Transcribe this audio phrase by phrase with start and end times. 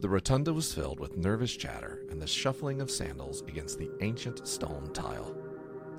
[0.00, 4.48] The rotunda was filled with nervous chatter and the shuffling of sandals against the ancient
[4.48, 5.36] stone tile.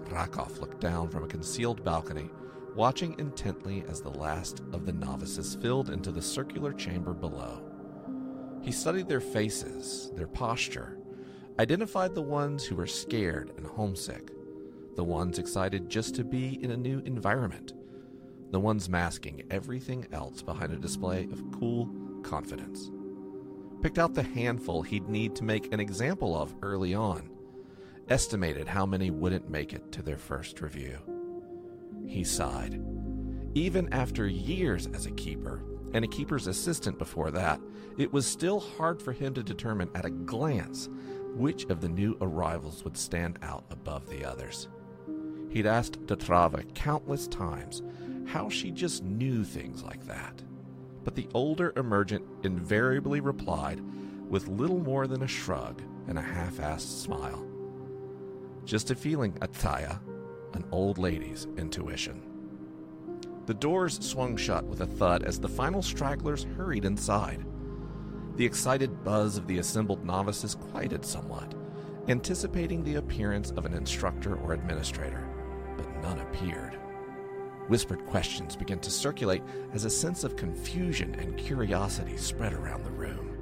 [0.05, 2.31] Rakov looked down from a concealed balcony,
[2.75, 7.61] watching intently as the last of the novices filled into the circular chamber below.
[8.63, 10.97] He studied their faces, their posture,
[11.59, 14.31] identified the ones who were scared and homesick,
[14.95, 17.73] the ones excited just to be in a new environment,
[18.49, 21.87] the ones masking everything else behind a display of cool
[22.23, 22.89] confidence.
[23.81, 27.29] Picked out the handful he'd need to make an example of early on,
[28.09, 30.99] estimated how many wouldn't make it to their first review.
[32.05, 32.79] He sighed.
[33.53, 37.59] Even after years as a keeper, and a keeper's assistant before that,
[37.97, 40.87] it was still hard for him to determine at a glance
[41.35, 44.69] which of the new arrivals would stand out above the others.
[45.49, 47.81] He'd asked Datrava countless times
[48.25, 50.41] how she just knew things like that.
[51.03, 53.81] But the older emergent invariably replied
[54.29, 57.45] with little more than a shrug and a half assed smile.
[58.65, 59.99] Just a feeling, Ataya,
[60.53, 62.21] an old lady's intuition.
[63.45, 67.43] The doors swung shut with a thud as the final stragglers hurried inside.
[68.35, 71.53] The excited buzz of the assembled novices quieted somewhat,
[72.07, 75.27] anticipating the appearance of an instructor or administrator,
[75.75, 76.80] but none appeared.
[77.71, 82.91] Whispered questions began to circulate as a sense of confusion and curiosity spread around the
[82.91, 83.37] room.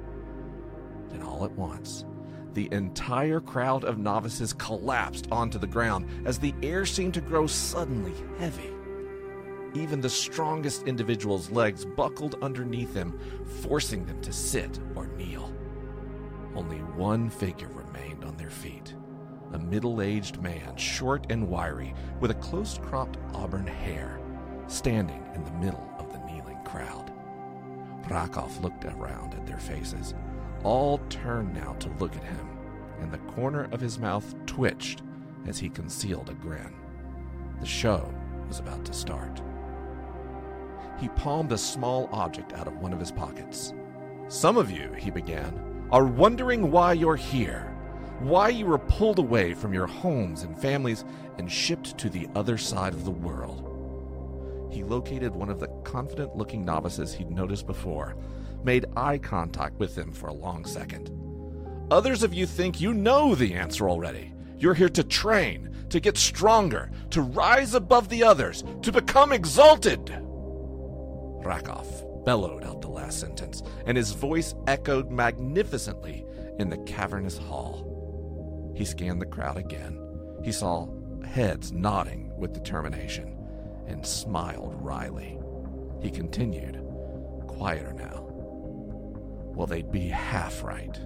[1.08, 2.04] Then, all at once,
[2.52, 7.48] the entire crowd of novices collapsed onto the ground as the air seemed to grow
[7.48, 8.70] suddenly heavy.
[9.74, 13.18] Even the strongest individual's legs buckled underneath them,
[13.62, 15.52] forcing them to sit or kneel.
[16.54, 18.94] Only one figure remained on their feet
[19.52, 24.19] a middle aged man, short and wiry, with a close cropped auburn hair,
[24.70, 27.12] standing in the middle of the kneeling crowd.
[28.08, 30.14] Rakov looked around at their faces.
[30.62, 32.48] All turned now to look at him,
[33.00, 35.02] and the corner of his mouth twitched
[35.46, 36.74] as he concealed a grin.
[37.60, 38.12] The show
[38.46, 39.40] was about to start.
[40.98, 43.72] He palmed a small object out of one of his pockets.
[44.28, 47.70] Some of you, he began, are wondering why you're here
[48.20, 51.06] why you were pulled away from your homes and families
[51.38, 53.69] and shipped to the other side of the world.
[54.70, 58.16] He located one of the confident looking novices he'd noticed before,
[58.62, 61.10] made eye contact with him for a long second.
[61.90, 64.32] Others of you think you know the answer already.
[64.58, 70.06] You're here to train, to get stronger, to rise above the others, to become exalted.
[71.42, 76.24] Rakov bellowed out the last sentence, and his voice echoed magnificently
[76.60, 78.72] in the cavernous hall.
[78.76, 79.98] He scanned the crowd again.
[80.44, 80.88] He saw
[81.24, 83.39] heads nodding with determination
[83.90, 85.38] and smiled wryly.
[86.00, 86.82] He continued,
[87.46, 88.26] quieter now.
[89.54, 90.98] Well, they'd be half right.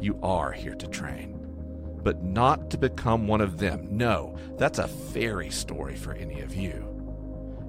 [0.00, 1.38] You are here to train,
[2.02, 3.86] but not to become one of them.
[3.90, 6.86] No, that's a fairy story for any of you.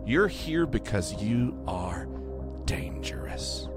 [0.06, 2.08] You're here because you are
[2.66, 3.68] dangerous.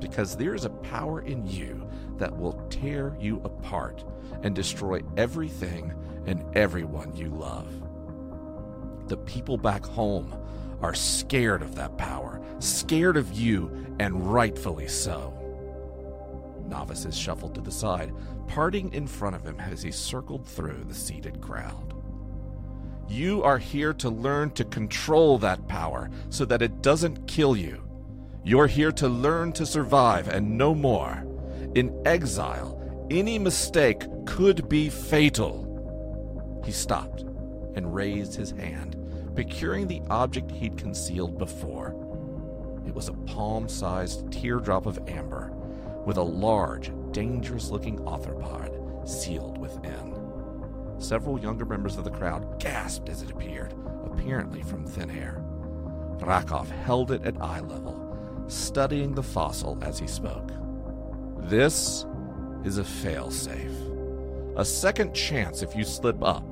[0.00, 4.04] Because there is a power in you that will tear you apart
[4.42, 5.92] and destroy everything
[6.26, 7.68] and everyone you love.
[9.08, 10.34] The people back home
[10.80, 15.32] are scared of that power, scared of you, and rightfully so.
[16.68, 18.12] Novices shuffled to the side,
[18.48, 21.94] parting in front of him as he circled through the seated crowd.
[23.08, 27.82] You are here to learn to control that power so that it doesn't kill you.
[28.42, 31.26] You're here to learn to survive and no more.
[31.74, 36.62] In exile, any mistake could be fatal.
[36.64, 37.24] He stopped
[37.74, 38.96] and raised his hand,
[39.34, 41.94] procuring the object he'd concealed before.
[42.86, 45.50] It was a palm sized teardrop of amber
[46.04, 50.14] with a large, dangerous looking arthropod sealed within.
[50.98, 53.74] Several younger members of the crowd gasped as it appeared,
[54.04, 55.42] apparently from thin air.
[56.18, 60.50] Rakov held it at eye level, studying the fossil as he spoke.
[61.38, 62.06] This
[62.64, 63.92] is a failsafe.
[64.56, 66.44] A second chance if you slip up.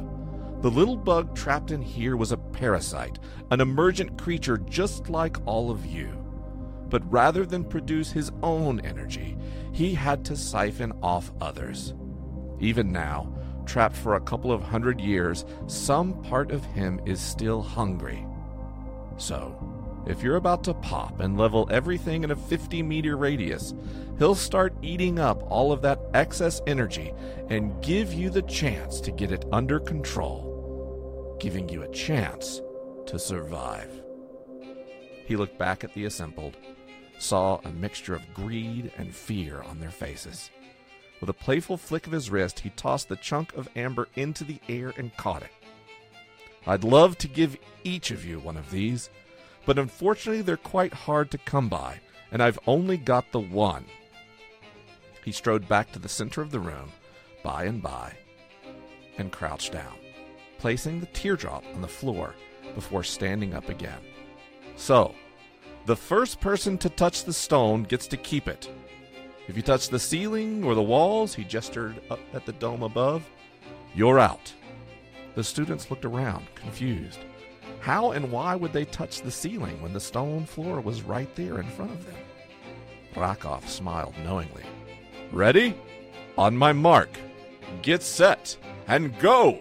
[0.62, 3.18] The little bug trapped in here was a parasite,
[3.50, 6.24] an emergent creature just like all of you.
[6.88, 9.36] But rather than produce his own energy,
[9.72, 11.94] he had to siphon off others.
[12.60, 13.34] Even now,
[13.66, 18.24] trapped for a couple of hundred years, some part of him is still hungry.
[19.16, 19.58] So,
[20.06, 23.74] if you're about to pop and level everything in a 50 meter radius,
[24.18, 27.12] he'll start eating up all of that excess energy
[27.48, 30.51] and give you the chance to get it under control,
[31.42, 32.60] giving you a chance
[33.04, 33.90] to survive.
[35.26, 36.56] He looked back at the assembled,
[37.18, 40.50] saw a mixture of greed and fear on their faces.
[41.20, 44.60] With a playful flick of his wrist, he tossed the chunk of amber into the
[44.68, 45.50] air and caught it.
[46.64, 49.10] I'd love to give each of you one of these,
[49.66, 51.98] but unfortunately they're quite hard to come by,
[52.30, 53.84] and I've only got the one.
[55.24, 56.92] He strode back to the center of the room,
[57.42, 58.12] by and by,
[59.18, 59.96] and crouched down,
[60.62, 62.36] placing the teardrop on the floor
[62.76, 63.98] before standing up again.
[64.76, 65.12] So,
[65.86, 68.70] the first person to touch the stone gets to keep it.
[69.48, 73.28] If you touch the ceiling or the walls, he gestured up at the dome above,
[73.92, 74.54] you're out.
[75.34, 77.18] The students looked around, confused.
[77.80, 81.58] How and why would they touch the ceiling when the stone floor was right there
[81.58, 82.14] in front of them?
[83.16, 84.62] Rakov smiled knowingly.
[85.32, 85.74] Ready?
[86.38, 87.10] On my mark.
[87.82, 88.56] Get set
[88.86, 89.58] and go!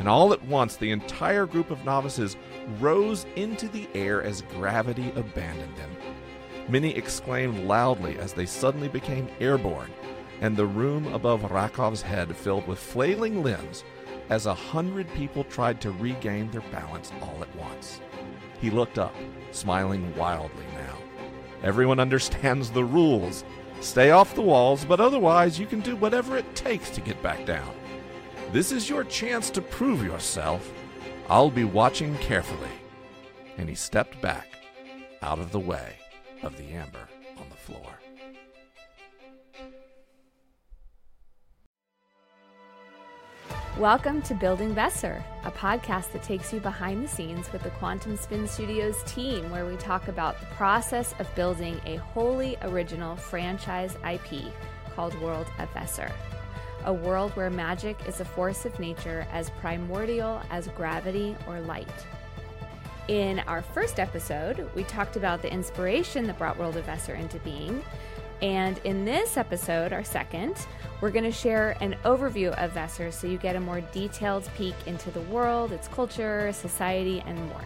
[0.00, 2.38] And all at once, the entire group of novices
[2.80, 5.90] rose into the air as gravity abandoned them.
[6.70, 9.92] Many exclaimed loudly as they suddenly became airborne,
[10.40, 13.84] and the room above Rakov's head filled with flailing limbs
[14.30, 18.00] as a hundred people tried to regain their balance all at once.
[18.58, 19.14] He looked up,
[19.50, 20.96] smiling wildly now.
[21.62, 23.44] Everyone understands the rules.
[23.82, 27.44] Stay off the walls, but otherwise you can do whatever it takes to get back
[27.44, 27.74] down.
[28.52, 30.72] This is your chance to prove yourself.
[31.28, 32.72] I'll be watching carefully.
[33.56, 34.48] And he stepped back
[35.22, 35.94] out of the way
[36.42, 37.06] of the amber
[37.38, 38.00] on the floor.
[43.78, 48.16] Welcome to Building Vesser, a podcast that takes you behind the scenes with the Quantum
[48.16, 53.96] Spin Studios team, where we talk about the process of building a wholly original franchise
[54.04, 54.52] IP
[54.96, 56.10] called World of Vesser.
[56.84, 61.88] A world where magic is a force of nature as primordial as gravity or light.
[63.08, 67.38] In our first episode, we talked about the inspiration that brought World of Vesser into
[67.40, 67.82] being.
[68.40, 70.56] And in this episode, our second,
[71.00, 74.74] we're going to share an overview of Vesser so you get a more detailed peek
[74.86, 77.64] into the world, its culture, society, and more.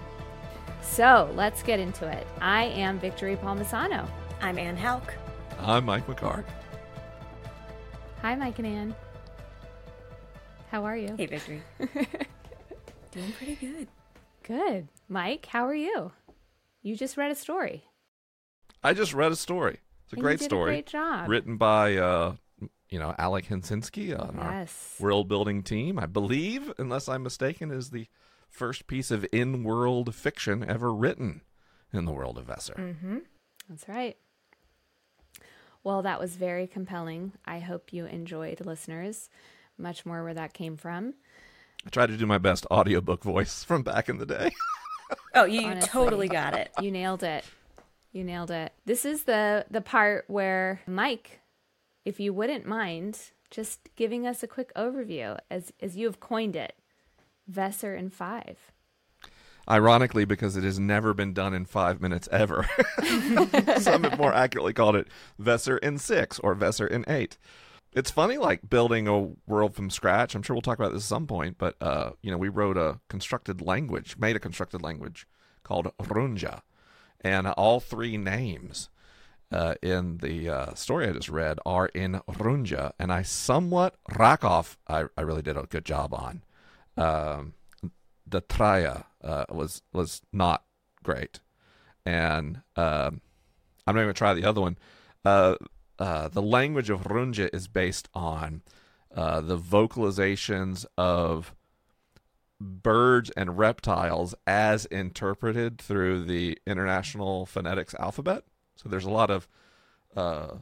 [0.81, 2.27] So let's get into it.
[2.41, 4.09] I am Victory Palmisano.
[4.41, 5.15] I'm Anne Houck.
[5.61, 6.45] I'm Mike McHargue.
[8.23, 8.95] Hi, Mike and Anne.
[10.75, 11.15] How are you?
[11.17, 11.63] Hey, Victory.
[11.79, 13.87] Doing pretty good.
[14.43, 14.89] Good.
[15.09, 16.11] Mike, how are you?
[16.83, 17.85] You just read a story.
[18.83, 19.79] I just read a story.
[20.03, 20.71] It's a And great you did story.
[20.71, 21.29] A great job.
[21.29, 22.35] Written by, uh,
[22.89, 24.97] you know, Alec Hinsinski on yes.
[24.99, 25.97] our world building team.
[25.97, 28.09] I believe, unless I'm mistaken, is the
[28.51, 31.43] first piece of in world fiction ever written
[31.93, 32.75] in the world of Vesser.
[32.75, 33.19] Mm-hmm.
[33.69, 34.17] That's right.
[35.85, 37.35] Well, that was very compelling.
[37.45, 39.29] I hope you enjoyed, listeners.
[39.79, 41.15] Much more where that came from.
[41.87, 44.51] I tried to do my best audiobook voice from back in the day.
[45.35, 45.89] Oh, you Honestly.
[45.89, 46.71] totally got it.
[46.81, 47.45] You nailed it.
[48.13, 48.73] You nailed it.
[48.87, 51.41] This is the the part where Mike,
[52.05, 53.19] if you wouldn't mind,
[53.51, 56.75] just giving us a quick overview as as you have coined it,
[57.51, 58.73] Vesser in five.
[59.69, 62.67] Ironically, because it has never been done in five minutes ever.
[63.79, 65.09] Some have more accurately called it
[65.41, 67.37] Vesser in six or Vesser in eight.
[67.95, 70.35] It's funny, like building a world from scratch.
[70.35, 72.77] I'm sure we'll talk about this at some point, but uh, you know, we wrote
[72.77, 75.29] a constructed language, made a constructed language
[75.63, 76.63] called Runja,
[77.21, 78.91] and all three names
[79.53, 84.77] uh, in the uh, story I just read are in Runja, and I somewhat Rakov.
[84.89, 86.43] I, I really did a good job on.
[86.97, 87.55] Um,
[88.27, 90.65] the Traya uh, was was not
[91.05, 91.39] great,
[92.05, 93.21] and um,
[93.87, 94.79] I'm not even going to try the other one.
[95.99, 98.63] Uh, the language of Runja is based on
[99.15, 101.55] uh, the vocalizations of
[102.61, 108.45] birds and reptiles as interpreted through the International Phonetics Alphabet.
[108.77, 109.49] So there's a lot of
[110.17, 110.57] uh,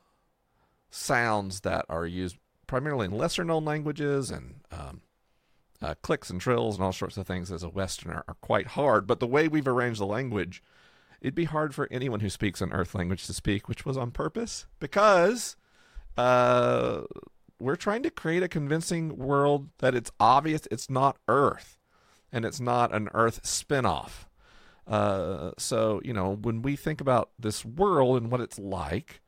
[0.90, 2.36] sounds that are used
[2.66, 5.00] primarily in lesser known languages and um,
[5.80, 9.06] uh, clicks and trills and all sorts of things as a Westerner are quite hard.
[9.06, 10.62] But the way we've arranged the language,
[11.22, 14.10] it'd be hard for anyone who speaks an Earth language to speak, which was on
[14.10, 15.56] purpose because
[16.18, 17.02] uh,
[17.60, 21.78] we're trying to create a convincing world that it's obvious it's not Earth
[22.32, 24.28] and it's not an Earth spin-off.
[24.86, 29.20] Uh, so, you know, when we think about this world and what it's like,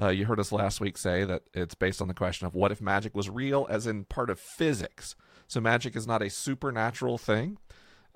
[0.00, 2.70] uh, you heard us last week say that it's based on the question of what
[2.70, 5.16] if magic was real, as in part of physics.
[5.48, 7.58] So, magic is not a supernatural thing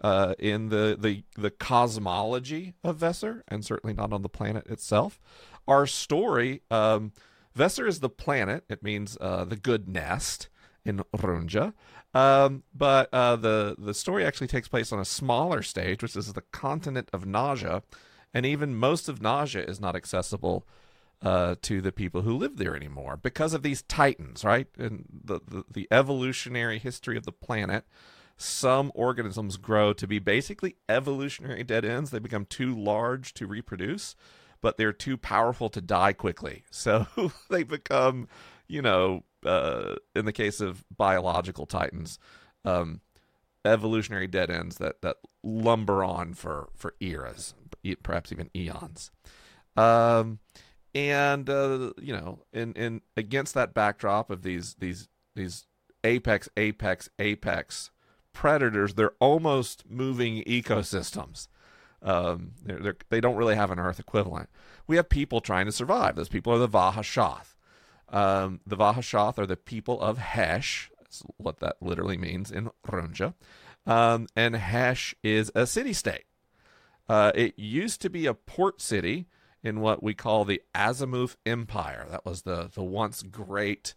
[0.00, 5.20] uh, in the, the the cosmology of Vesser, and certainly not on the planet itself.
[5.66, 7.12] Our story, um,
[7.56, 8.64] Vesser is the planet.
[8.68, 10.48] It means uh, the good nest
[10.84, 11.72] in Runja.
[12.12, 16.32] Um, but uh, the the story actually takes place on a smaller stage, which is
[16.32, 17.82] the continent of Naja,
[18.32, 20.66] and even most of Naja is not accessible
[21.22, 24.68] uh, to the people who live there anymore because of these titans, right?
[24.78, 27.84] And the, the, the evolutionary history of the planet.
[28.36, 32.10] Some organisms grow to be basically evolutionary dead ends.
[32.10, 34.16] They become too large to reproduce,
[34.60, 36.64] but they're too powerful to die quickly.
[36.70, 37.06] So
[37.50, 38.28] they become,
[38.68, 42.18] you know, uh, in the case of biological titans,
[42.64, 43.00] um,
[43.64, 47.54] evolutionary dead ends that, that lumber on for, for eras,
[48.02, 49.10] perhaps even eons.
[49.76, 50.40] Um,
[50.94, 55.66] and uh, you know, in in against that backdrop of these these these
[56.04, 57.90] apex apex apex
[58.34, 61.48] predators, they're almost moving ecosystems.
[62.02, 64.50] Um, they're, they're, they do not really have an Earth equivalent.
[64.86, 66.16] We have people trying to survive.
[66.16, 67.54] Those people are the Vahashath.
[68.10, 70.90] Um, the Vahashath are the people of Hesh.
[70.98, 73.32] That's what that literally means in Runja.
[73.86, 76.24] Um, and Hesh is a city state.
[77.08, 79.26] Uh, it used to be a port city
[79.62, 82.06] in what we call the Azimuth Empire.
[82.10, 83.94] That was the, the once great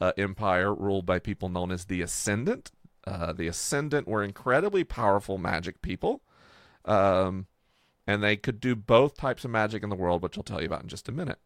[0.00, 2.70] uh, empire ruled by people known as the Ascendant.
[3.06, 6.22] Uh, the Ascendant were incredibly powerful magic people.
[6.84, 7.46] Um,
[8.06, 10.66] and they could do both types of magic in the world, which I'll tell you
[10.66, 11.38] about in just a minute.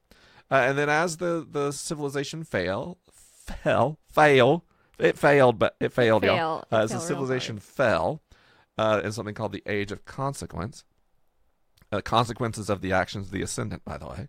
[0.51, 4.65] Uh, and then as the, the civilization fail, fell, fail,
[4.99, 6.37] it failed, but it failed, fail.
[6.37, 6.61] y'all.
[6.61, 8.23] It Uh, as the civilization fell,
[8.77, 10.85] uh, in something called the Age of Consequence,
[11.93, 14.29] uh, consequences of the actions of the ascendant, by the way.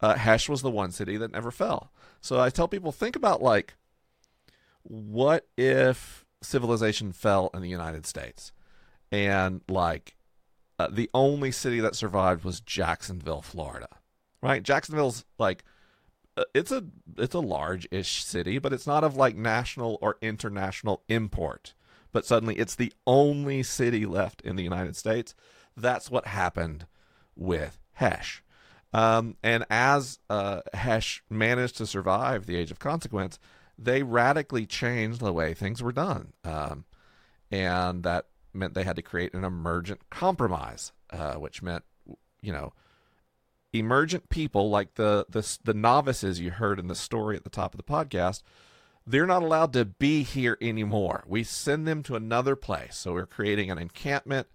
[0.00, 1.90] Uh, Hesh was the one city that never fell.
[2.20, 3.74] So I tell people think about like,
[4.82, 8.52] what if civilization fell in the United States,
[9.10, 10.16] and like,
[10.78, 13.88] uh, the only city that survived was Jacksonville, Florida,
[14.42, 14.62] right?
[14.62, 15.64] Jacksonville's like,
[16.36, 16.84] uh, it's a
[17.16, 21.74] it's a large-ish city, but it's not of like national or international import.
[22.12, 25.34] But suddenly, it's the only city left in the United States
[25.76, 26.86] that's what happened
[27.36, 28.42] with Hesh.
[28.92, 33.38] Um, and as uh, Hesh managed to survive the Age of Consequence,
[33.78, 36.32] they radically changed the way things were done.
[36.44, 36.84] Um,
[37.50, 41.84] and that meant they had to create an emergent compromise, uh, which meant,
[42.40, 42.72] you know,
[43.72, 47.74] emergent people like the, the the novices you heard in the story at the top
[47.74, 48.42] of the podcast.
[49.06, 51.24] They're not allowed to be here anymore.
[51.26, 52.96] We send them to another place.
[52.96, 54.46] So we're creating an encampment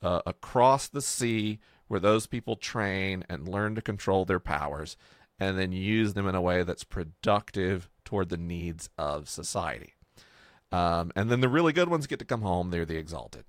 [0.00, 4.96] uh, across the sea where those people train and learn to control their powers
[5.40, 9.94] and then use them in a way that's productive toward the needs of society.
[10.72, 12.70] Um, and then the really good ones get to come home.
[12.70, 13.44] They're the exalted.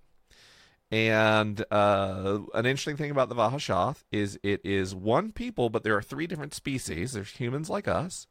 [0.90, 5.96] And uh, an interesting thing about the Vahashath is it is one people, but there
[5.96, 7.14] are three different species.
[7.14, 8.28] There's humans like us.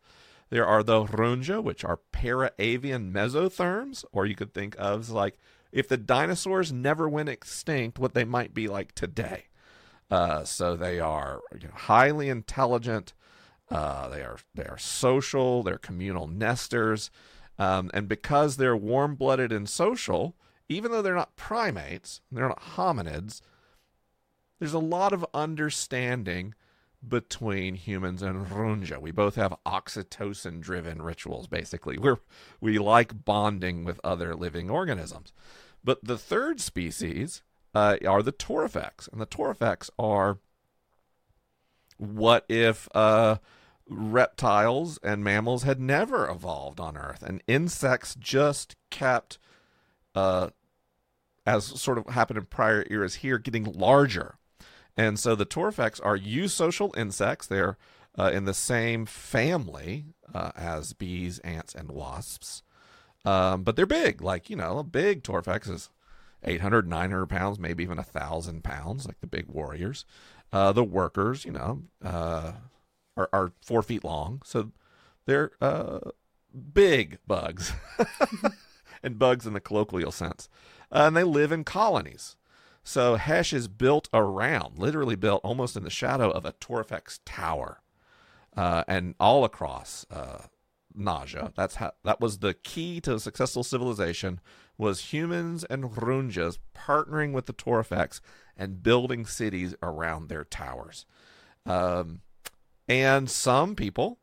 [0.48, 5.38] There are the Runja, which are para-avian mesotherms, or you could think of as like
[5.72, 9.46] if the dinosaurs never went extinct, what they might be like today.
[10.10, 13.12] Uh, so they are you know, highly intelligent.
[13.70, 15.62] Uh, they are they are social.
[15.62, 17.10] They're communal nesters,
[17.58, 20.36] um, and because they're warm blooded and social,
[20.68, 23.40] even though they're not primates, they're not hominids.
[24.58, 26.54] There's a lot of understanding
[27.06, 29.00] between humans and Runja.
[29.00, 31.98] We both have oxytocin driven rituals, basically.
[31.98, 32.18] We're,
[32.60, 35.32] we like bonding with other living organisms.
[35.84, 37.42] But the third species
[37.74, 39.10] uh, are the Torifex.
[39.12, 40.38] And the Torifex are
[41.98, 43.36] what if uh,
[43.88, 49.38] reptiles and mammals had never evolved on Earth and insects just kept,
[50.14, 50.50] uh,
[51.46, 54.36] as sort of happened in prior eras here, getting larger.
[54.96, 57.46] And so the Torifex are eusocial insects.
[57.46, 57.76] They're
[58.18, 62.62] uh, in the same family uh, as bees, ants, and wasps.
[63.24, 64.22] Um, but they're big.
[64.22, 65.90] Like, you know, a big Torifex is
[66.42, 70.04] 800, 900 pounds, maybe even a 1,000 pounds, like the big warriors.
[70.52, 72.52] Uh, the workers, you know, uh,
[73.16, 74.42] are, are, four feet long.
[74.44, 74.72] So
[75.26, 76.00] they're uh,
[76.72, 77.72] big bugs,
[79.02, 80.48] and bugs in the colloquial sense.
[80.90, 82.36] Uh, and they live in colonies.
[82.82, 87.80] So Hesh is built around, literally built almost in the shadow of a Torifex tower,
[88.56, 90.42] uh, and all across uh,
[90.96, 91.52] Naja.
[91.56, 94.40] That's how that was the key to a successful civilization
[94.78, 98.20] was humans and Runjas partnering with the Torifex
[98.56, 101.06] and building cities around their towers.
[101.64, 102.20] Um,
[102.88, 104.18] and some people,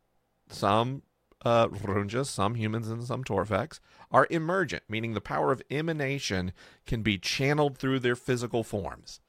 [0.49, 1.03] some
[1.43, 3.79] uh, Runjas, some humans, and some Torifex
[4.11, 6.53] are emergent, meaning the power of emanation
[6.85, 9.19] can be channeled through their physical forms.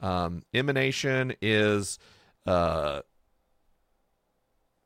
[0.00, 1.98] Um, emanation is
[2.46, 3.02] uh,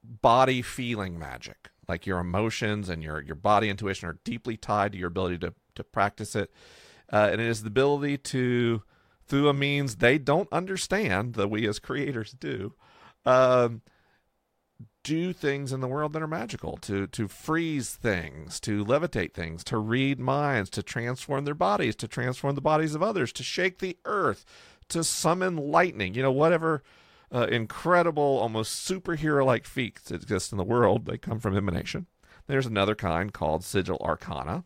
[0.05, 4.99] body feeling magic, like your emotions and your your body intuition are deeply tied to
[4.99, 6.53] your ability to to practice it,
[7.13, 8.83] uh, and it is the ability to
[9.27, 12.75] through a means they don't understand that we as creators do.
[13.29, 13.83] Um,
[15.05, 19.65] do things in the world that are magical to to freeze things to levitate things
[19.65, 23.79] to read minds to transform their bodies to transform the bodies of others to shake
[23.79, 24.45] the earth
[24.89, 26.83] to summon lightning you know whatever
[27.33, 32.07] uh, incredible almost superhero like feats exist in the world they come from emanation
[32.47, 34.65] there's another kind called sigil arcana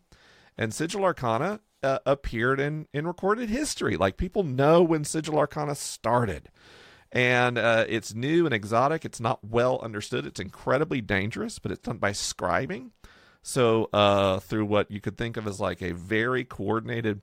[0.57, 3.97] and sigil arcana uh, appeared in in recorded history.
[3.97, 6.49] Like people know when sigil arcana started
[7.13, 9.05] and uh, it's new and exotic.
[9.05, 10.25] It's not well understood.
[10.25, 12.89] It's incredibly dangerous, but it's done by scribing.
[13.43, 17.21] So uh, through what you could think of as like a very coordinated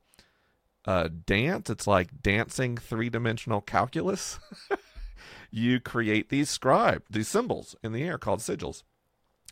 [0.87, 4.39] uh, dance, it's like dancing three dimensional calculus.
[5.51, 8.85] you create these scribe, these symbols in the air called sigils,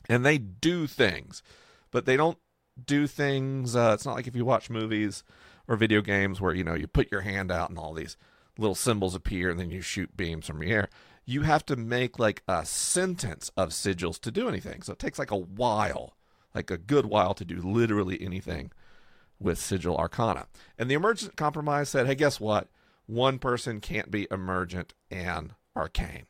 [0.09, 1.43] and they do things,
[1.91, 2.39] but they don't
[2.87, 3.75] do things.
[3.75, 5.25] Uh, it's not like if you watch movies
[5.67, 8.17] or video games where you know you put your hand out and all these
[8.59, 10.89] little symbols appear and then you shoot beams from the air.
[11.25, 14.83] You have to make like a sentence of sigils to do anything.
[14.83, 16.17] So it takes like a while,
[16.55, 18.73] like a good while to do literally anything
[19.39, 20.47] with sigil arcana.
[20.79, 22.69] And the emergent compromise said, hey, guess what?
[23.07, 26.27] One person can't be emergent and arcane.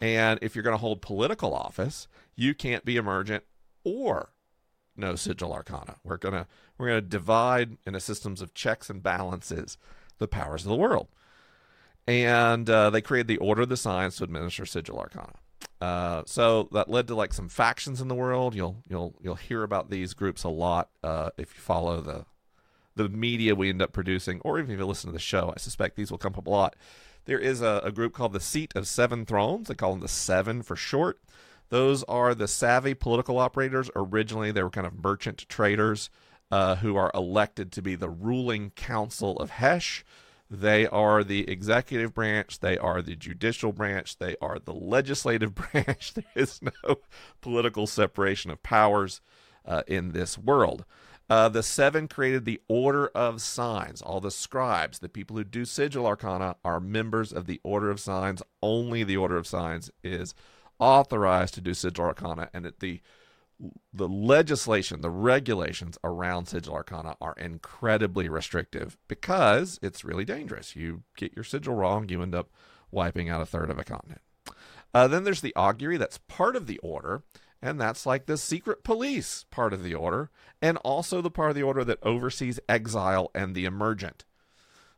[0.00, 3.44] And if you're going to hold political office, you can't be emergent
[3.82, 4.30] or
[4.98, 5.96] no sigil arcana.
[6.04, 6.46] We're gonna
[6.76, 9.78] we're gonna divide in a systems of checks and balances
[10.18, 11.08] the powers of the world
[12.08, 15.34] and uh, they created the Order of the Signs to administer Sigil Arcana.
[15.80, 18.54] Uh, so that led to like some factions in the world.
[18.54, 22.24] You'll you'll you'll hear about these groups a lot uh, if you follow the
[22.96, 25.52] the media we end up producing, or even if you listen to the show.
[25.54, 26.74] I suspect these will come up a lot.
[27.26, 29.68] There is a, a group called the Seat of Seven Thrones.
[29.68, 31.20] They call them the Seven for short.
[31.68, 33.90] Those are the savvy political operators.
[33.94, 36.08] Originally, they were kind of merchant traders
[36.50, 40.04] uh, who are elected to be the ruling council of Hesh.
[40.50, 42.60] They are the executive branch.
[42.60, 44.18] They are the judicial branch.
[44.18, 46.14] They are the legislative branch.
[46.14, 46.96] there is no
[47.40, 49.20] political separation of powers
[49.66, 50.84] uh, in this world.
[51.30, 54.00] Uh, the seven created the Order of Signs.
[54.00, 58.00] All the scribes, the people who do sigil arcana, are members of the Order of
[58.00, 58.42] Signs.
[58.62, 60.34] Only the Order of Signs is
[60.78, 63.02] authorized to do sigil arcana, and at the
[63.92, 70.76] the legislation, the regulations around sigil arcana are incredibly restrictive because it's really dangerous.
[70.76, 72.50] You get your sigil wrong, you end up
[72.90, 74.20] wiping out a third of a continent.
[74.94, 77.22] Uh, then there's the augury, that's part of the order,
[77.60, 80.30] and that's like the secret police part of the order,
[80.62, 84.24] and also the part of the order that oversees exile and the emergent.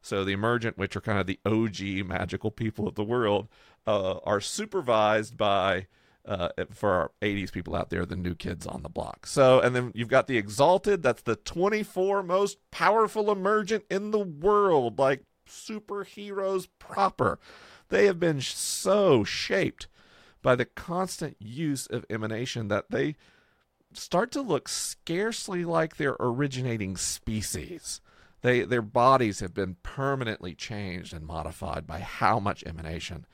[0.03, 3.49] So the emergent, which are kind of the OG magical people of the world,
[3.87, 5.87] uh, are supervised by
[6.27, 9.27] uh, for our 80s people out there, the new kids on the block.
[9.27, 11.03] So, and then you've got the Exalted.
[11.03, 17.39] That's the 24 most powerful emergent in the world, like superheroes proper.
[17.89, 19.89] They have been so shaped
[20.43, 23.17] by the constant use of emanation that they
[23.93, 28.01] start to look scarcely like their originating species.
[28.43, 33.27] They, their bodies have been permanently changed and modified by how much emanation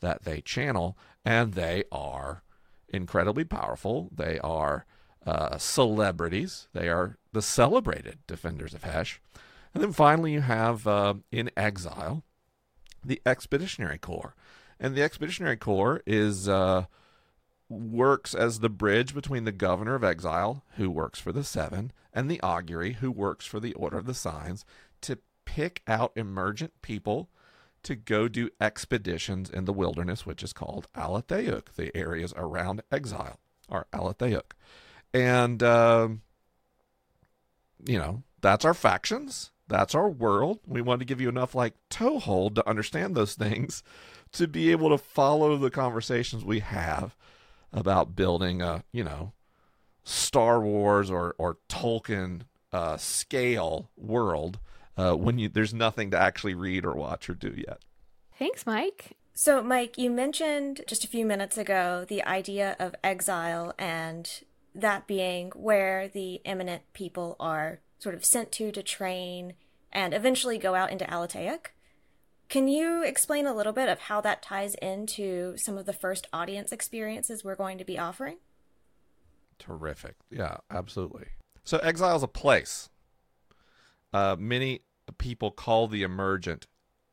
[0.00, 0.96] that they channel,
[1.28, 2.42] and they are
[2.88, 4.08] incredibly powerful.
[4.10, 4.86] They are
[5.26, 6.68] uh, celebrities.
[6.72, 9.20] They are the celebrated defenders of Hesh.
[9.74, 12.24] And then finally, you have uh, in exile
[13.04, 14.34] the Expeditionary Corps,
[14.80, 16.86] and the Expeditionary Corps is uh,
[17.68, 22.30] works as the bridge between the Governor of Exile, who works for the Seven, and
[22.30, 24.64] the Augury, who works for the Order of the Signs,
[25.02, 27.28] to pick out emergent people
[27.88, 33.40] to go do expeditions in the wilderness, which is called Aletheuk, the areas around exile
[33.70, 34.52] are Aletheuk.
[35.14, 36.08] And, uh,
[37.86, 39.52] you know, that's our factions.
[39.68, 40.58] That's our world.
[40.66, 43.82] We want to give you enough like toehold to understand those things
[44.32, 47.16] to be able to follow the conversations we have
[47.72, 49.32] about building a, you know,
[50.04, 54.58] Star Wars or, or Tolkien uh, scale world
[54.98, 57.78] uh, when you there's nothing to actually read or watch or do yet.
[58.38, 59.16] Thanks, Mike.
[59.32, 64.28] So, Mike, you mentioned just a few minutes ago the idea of exile and
[64.74, 69.54] that being where the eminent people are sort of sent to to train
[69.92, 71.68] and eventually go out into Aletheuk.
[72.48, 76.26] Can you explain a little bit of how that ties into some of the first
[76.32, 78.38] audience experiences we're going to be offering?
[79.58, 80.16] Terrific.
[80.30, 81.26] Yeah, absolutely.
[81.62, 82.88] So, exile is a place.
[84.12, 84.80] Uh, many
[85.18, 86.66] people call the emergent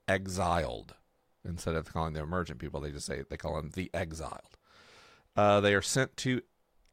[0.08, 0.96] exiled
[1.44, 2.80] instead of calling the emergent people.
[2.80, 4.58] They just say they call them the exiled.
[5.36, 6.42] Uh, they are sent to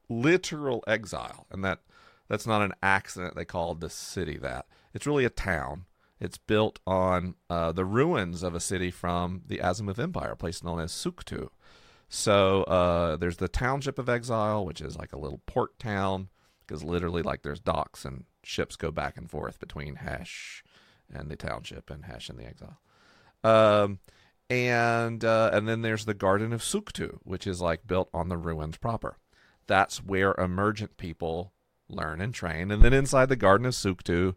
[0.09, 1.81] literal exile, and that
[2.29, 3.35] that's not an accident.
[3.37, 4.67] They called the city that.
[4.95, 5.87] It's really a town,
[6.23, 10.63] It's built on uh, the ruins of a city from the Azimuth Empire, a place
[10.63, 11.49] known as Suktu.
[12.09, 16.29] So uh, there's the township of Exile, which is like a little port town,
[16.61, 20.63] because literally, like, there's docks and ships go back and forth between Hesh
[21.13, 22.79] and the township, and Hesh and the Exile.
[23.45, 23.99] Um,
[24.49, 28.37] and uh, and then there's the Garden of Suktu, which is like built on the
[28.37, 29.17] ruins proper.
[29.67, 31.53] That's where emergent people
[31.89, 32.71] learn and train.
[32.71, 34.35] And then inside the Garden of Suktu,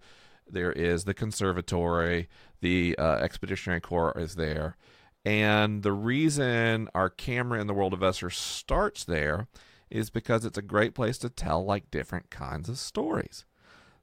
[0.48, 2.30] there is the conservatory.
[2.62, 4.78] The uh, Expeditionary Corps is there.
[5.26, 9.48] And the reason our camera in the world of Vesser starts there
[9.90, 13.46] is because it's a great place to tell like different kinds of stories.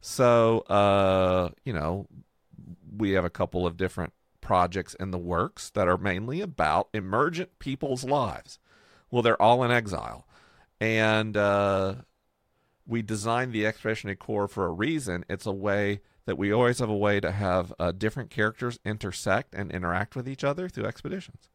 [0.00, 2.06] So, uh, you know,
[2.96, 7.58] we have a couple of different projects in the works that are mainly about emergent
[7.58, 8.58] people's lives.
[9.10, 10.26] Well, they're all in exile.
[10.80, 11.94] And uh,
[12.86, 15.24] we designed the Expeditionary Corps for a reason.
[15.30, 19.54] It's a way that we always have a way to have uh, different characters intersect
[19.54, 21.48] and interact with each other through expeditions.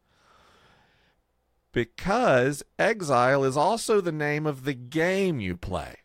[1.72, 5.96] Because Exile is also the name of the game you play,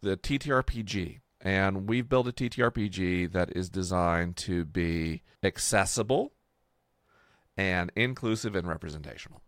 [0.00, 1.20] the TTRPG.
[1.46, 6.32] And we've built a TTRPG that is designed to be accessible
[7.56, 9.42] and inclusive and representational.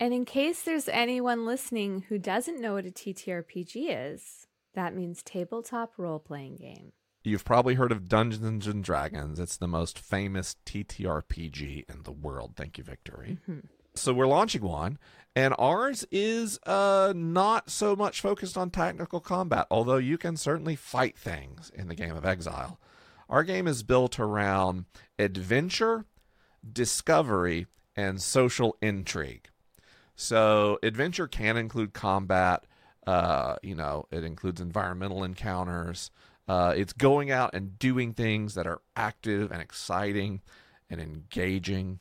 [0.00, 5.22] And in case there's anyone listening who doesn't know what a TTRPG is, that means
[5.22, 6.92] tabletop role playing game.
[7.24, 9.38] You've probably heard of Dungeons and Dragons.
[9.38, 12.54] It's the most famous TTRPG in the world.
[12.56, 13.36] Thank you, Victory.
[13.42, 13.66] Mm-hmm.
[13.98, 14.98] So we're launching one,
[15.34, 20.76] and ours is uh, not so much focused on technical combat, although you can certainly
[20.76, 22.78] fight things in the game of Exile.
[23.28, 24.86] Our game is built around
[25.18, 26.06] adventure,
[26.72, 29.48] discovery, and social intrigue.
[30.14, 32.64] So adventure can include combat.
[33.06, 36.10] Uh, you know, it includes environmental encounters.
[36.46, 40.40] Uh, it's going out and doing things that are active and exciting
[40.88, 42.00] and engaging.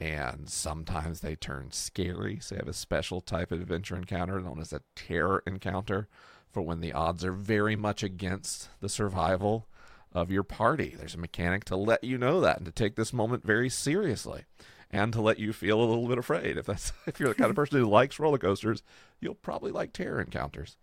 [0.00, 2.38] And sometimes they turn scary.
[2.40, 6.08] So, they have a special type of adventure encounter known as a terror encounter
[6.50, 9.66] for when the odds are very much against the survival
[10.12, 10.94] of your party.
[10.96, 14.44] There's a mechanic to let you know that and to take this moment very seriously
[14.90, 16.56] and to let you feel a little bit afraid.
[16.56, 18.82] If that's if you're the kind of person who likes roller coasters,
[19.20, 20.76] you'll probably like terror encounters.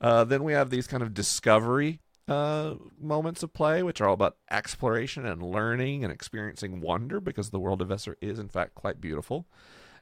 [0.00, 4.14] Uh, then we have these kind of discovery uh, moments of play, which are all
[4.14, 8.74] about exploration and learning and experiencing wonder, because the world of Vesser is, in fact,
[8.74, 9.46] quite beautiful.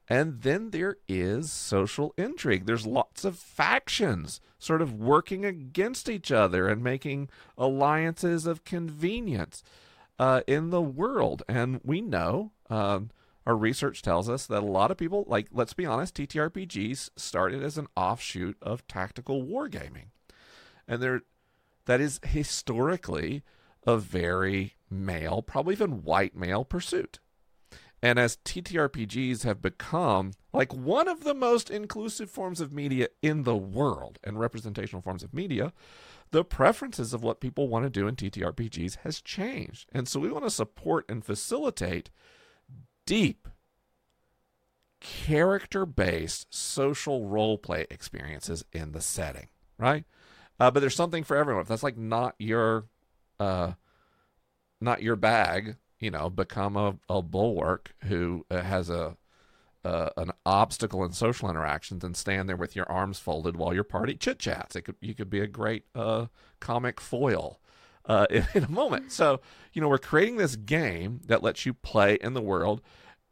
[0.09, 2.67] And then there is social intrigue.
[2.67, 9.63] There's lots of factions sort of working against each other and making alliances of convenience
[10.19, 11.43] uh, in the world.
[11.49, 13.11] And we know, um,
[13.47, 17.63] our research tells us that a lot of people, like, let's be honest, TTRPGs started
[17.63, 20.11] as an offshoot of tactical wargaming.
[20.87, 21.23] And there
[21.87, 23.43] that is historically
[23.87, 27.19] a very male, probably even white male pursuit.
[28.03, 33.45] And as TTRPGs have become like one of the most inclusive forms of media in
[33.45, 35.73] the world and representational forms of media,
[36.33, 39.89] the preferences of what people want to do in TTRPGs has changed.
[39.93, 42.11] And so we want to support and facilitate
[43.07, 43.47] deep
[45.01, 50.05] character based social role play experiences in the setting, right?
[50.61, 51.63] Uh, but there's something for everyone.
[51.63, 52.87] If that's like not your,
[53.41, 53.73] uh,
[54.81, 59.17] not your bag, you know, become a, a bulwark who uh, has a,
[59.85, 63.85] uh, an obstacle in social interactions and stand there with your arms folded while your
[63.85, 64.77] party chit chats.
[64.77, 66.27] It could you could be a great uh,
[66.61, 67.61] comic foil
[68.07, 69.13] uh, in, in, a moment.
[69.13, 69.41] So
[69.73, 72.81] you know we're creating this game that lets you play in the world.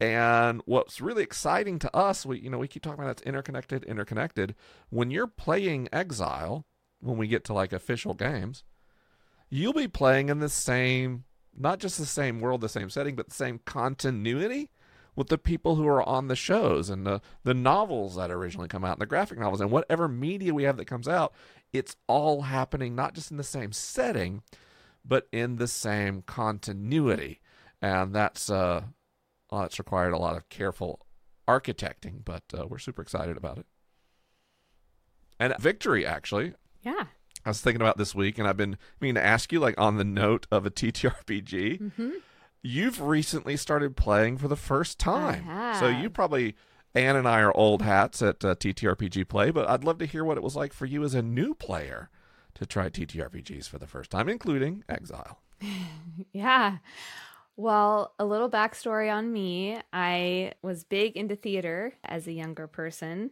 [0.01, 3.85] And what's really exciting to us, we you know we keep talking about that's interconnected,
[3.85, 4.55] interconnected.
[4.89, 6.67] When you're playing Exile,
[7.01, 8.65] when we get to like official games,
[9.49, 11.25] you'll be playing in the same,
[11.57, 14.71] not just the same world, the same setting, but the same continuity
[15.17, 18.85] with the people who are on the shows and the, the novels that originally come
[18.85, 21.35] out and the graphic novels and whatever media we have that comes out.
[21.73, 24.43] It's all happening not just in the same setting,
[25.05, 27.41] but in the same continuity.
[27.83, 28.83] And that's, uh,
[29.51, 31.01] well, that's required a lot of careful
[31.49, 33.67] architecting, but uh, we're super excited about it.
[35.39, 37.05] And Victory, actually, yeah.
[37.45, 39.97] I was thinking about this week, and I've been meaning to ask you, like on
[39.97, 41.81] the note of a TTRPG.
[41.81, 42.11] Mm-hmm.
[42.63, 46.57] You've recently started playing for the first time, so you probably
[46.95, 50.25] Anne and I are old hats at uh, TTRPG play, but I'd love to hear
[50.25, 52.11] what it was like for you as a new player
[52.55, 55.39] to try TTRPGs for the first time, including Exile.
[56.33, 56.79] yeah.
[57.57, 59.79] Well, a little backstory on me.
[59.93, 63.31] I was big into theater as a younger person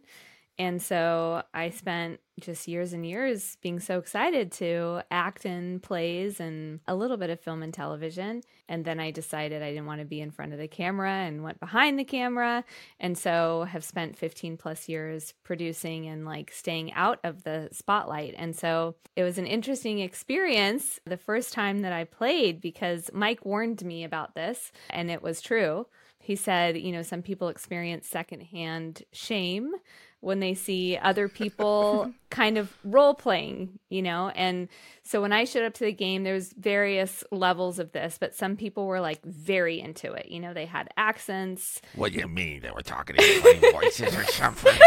[0.59, 6.41] And so I spent just years and years being so excited to act in plays
[6.41, 8.41] and a little bit of film and television.
[8.67, 11.43] And then I decided I didn't want to be in front of the camera and
[11.43, 12.65] went behind the camera.
[12.99, 18.35] And so have spent 15 plus years producing and like staying out of the spotlight.
[18.37, 23.45] And so it was an interesting experience the first time that I played because Mike
[23.45, 25.87] warned me about this and it was true.
[26.29, 29.73] He said, you know, some people experience secondhand shame
[30.19, 34.29] when they see other people kind of role playing, you know?
[34.35, 34.67] And
[35.01, 38.35] so when I showed up to the game, there was various levels of this, but
[38.35, 40.27] some people were like very into it.
[40.27, 41.81] You know, they had accents.
[41.95, 44.77] What do you mean they were talking in plain voices or something?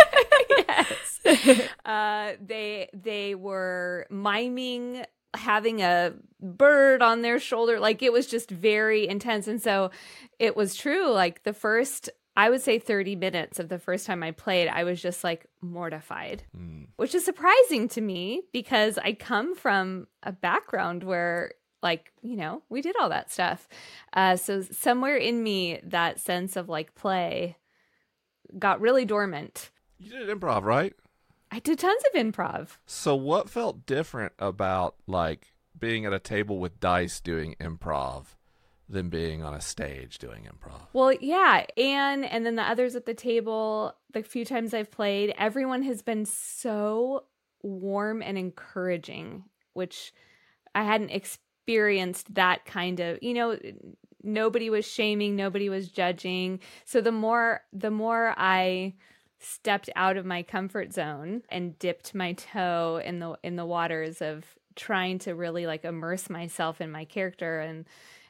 [0.49, 1.67] yes.
[1.85, 8.51] Uh, they they were miming having a bird on their shoulder like it was just
[8.51, 9.91] very intense and so
[10.39, 14.23] it was true like the first I would say 30 minutes of the first time
[14.23, 16.87] I played, I was just like mortified, mm.
[16.97, 22.63] which is surprising to me because I come from a background where, like, you know,
[22.71, 23.69] we did all that stuff.
[24.15, 27.57] Uh, so somewhere in me, that sense of like play
[28.59, 29.71] got really dormant.
[29.99, 30.95] You did improv, right?
[31.53, 32.79] I did tons of improv.
[32.87, 38.25] So what felt different about like being at a table with dice doing improv
[38.89, 40.81] than being on a stage doing improv.
[40.93, 45.35] Well, yeah, and and then the others at the table, the few times I've played,
[45.39, 47.25] everyone has been so
[47.63, 50.13] warm and encouraging, which
[50.75, 53.59] I hadn't experienced that kind of, you know,
[54.23, 56.61] nobody was shaming, nobody was judging.
[56.85, 58.95] So the more the more I
[59.43, 64.23] stepped out of my comfort zone and dipped my toe in the in the waters
[64.23, 67.85] of trying to really like immerse myself in my character and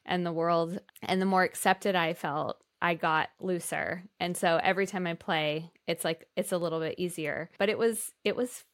[0.05, 0.81] and the world.
[1.03, 4.03] And the more accepted I felt, I got looser.
[4.18, 7.51] And so every time I play, it's like it's a little bit easier.
[7.59, 8.64] But it was it was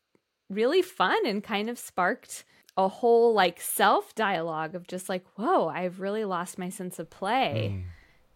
[0.48, 2.44] really fun and kind of sparked
[2.76, 7.10] a whole like self dialogue of just like, whoa, I've really lost my sense of
[7.10, 7.84] play.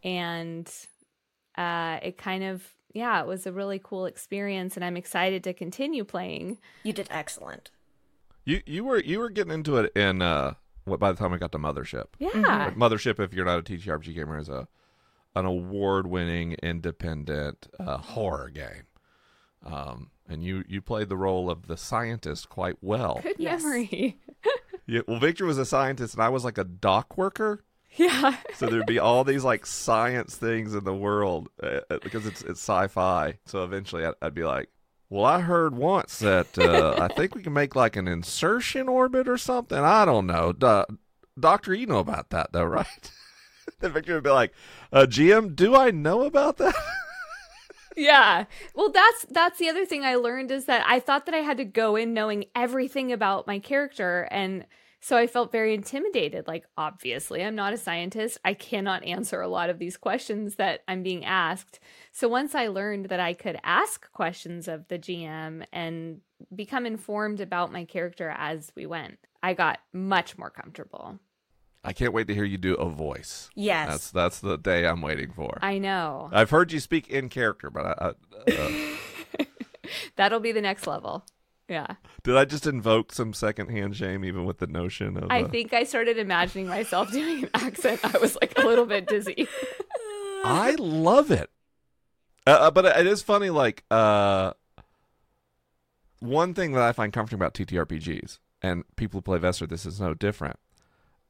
[0.05, 0.09] Mm.
[0.09, 0.75] And
[1.57, 5.52] uh it kind of yeah, it was a really cool experience and I'm excited to
[5.52, 6.59] continue playing.
[6.83, 7.70] You did excellent.
[8.44, 11.38] You you were you were getting into it in uh what by the time I
[11.38, 12.07] got to Mothership.
[12.18, 12.31] Yeah.
[12.35, 14.68] Like Mothership, if you're not a TTRPG gamer, is a
[15.35, 18.85] an award winning independent uh, horror game.
[19.64, 23.20] Um, and you you played the role of the scientist quite well.
[23.22, 24.18] Good memory.
[24.87, 27.64] yeah, well, Victor was a scientist, and I was like a dock worker.
[27.96, 28.37] Yeah.
[28.55, 32.40] so there'd be all these like science things in the world uh, uh because it's
[32.40, 33.38] it's sci-fi.
[33.44, 34.70] So eventually, I'd, I'd be like,
[35.11, 39.28] well, I heard once that uh, I think we can make like an insertion orbit
[39.28, 39.78] or something.
[39.78, 40.55] I don't know.
[41.38, 43.12] doctor, you know about that though, right?
[43.81, 44.55] then Victor would be like,
[44.90, 46.74] uh, GM, do I know about that?
[47.94, 48.46] yeah.
[48.74, 51.59] Well, that's that's the other thing I learned is that I thought that I had
[51.59, 54.64] to go in knowing everything about my character and
[55.05, 56.47] so I felt very intimidated.
[56.47, 58.38] Like, obviously, I'm not a scientist.
[58.45, 61.81] I cannot answer a lot of these questions that I'm being asked.
[62.12, 66.21] So once I learned that I could ask questions of the GM and
[66.55, 71.19] become informed about my character as we went, I got much more comfortable.
[71.83, 73.51] I can't wait to hear you do a voice.
[73.57, 75.59] Yes, that's that's the day I'm waiting for.
[75.62, 76.31] I know.
[76.33, 78.12] I've heard you speak in character, but I,
[78.47, 78.53] I,
[79.41, 79.45] uh...
[80.17, 81.25] that'll be the next level.
[81.72, 81.87] Yeah.
[82.22, 85.48] Did I just invoke some secondhand shame even with the notion of I uh...
[85.48, 88.00] think I started imagining myself doing an accent.
[88.04, 89.48] I was like a little bit dizzy.
[90.44, 91.48] I love it.
[92.46, 94.52] Uh, uh, but it is funny like uh
[96.20, 99.98] one thing that I find comforting about TTRPGs and people who play Vesser this is
[99.98, 100.58] no different.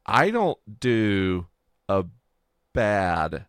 [0.05, 1.46] I don't do
[1.88, 2.05] a
[2.72, 3.46] bad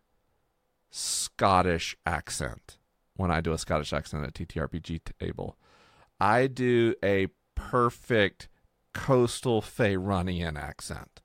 [0.92, 2.78] Scottish accent
[3.16, 5.58] when I do a Scottish accent at a TTRPG table.
[6.20, 8.48] I do a perfect
[8.92, 11.22] coastal Faerunian accent.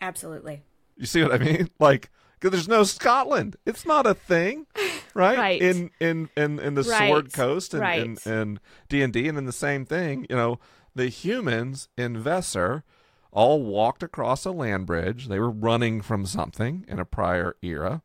[0.00, 0.62] Absolutely.
[0.96, 1.70] You see what I mean?
[1.80, 3.56] Like, because there's no Scotland.
[3.66, 4.66] It's not a thing,
[5.14, 5.38] right?
[5.38, 5.60] right.
[5.60, 7.08] In in in in the right.
[7.08, 8.26] Sword Coast and right.
[8.26, 10.26] in D and D, and in the same thing.
[10.30, 10.58] You know,
[10.94, 12.82] the humans in Vesser
[13.30, 15.28] all walked across a land bridge.
[15.28, 18.02] They were running from something in a prior era,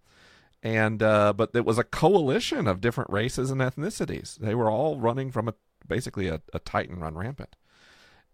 [0.62, 4.38] and uh, but it was a coalition of different races and ethnicities.
[4.38, 5.54] They were all running from a
[5.88, 7.56] basically a, a Titan run rampant.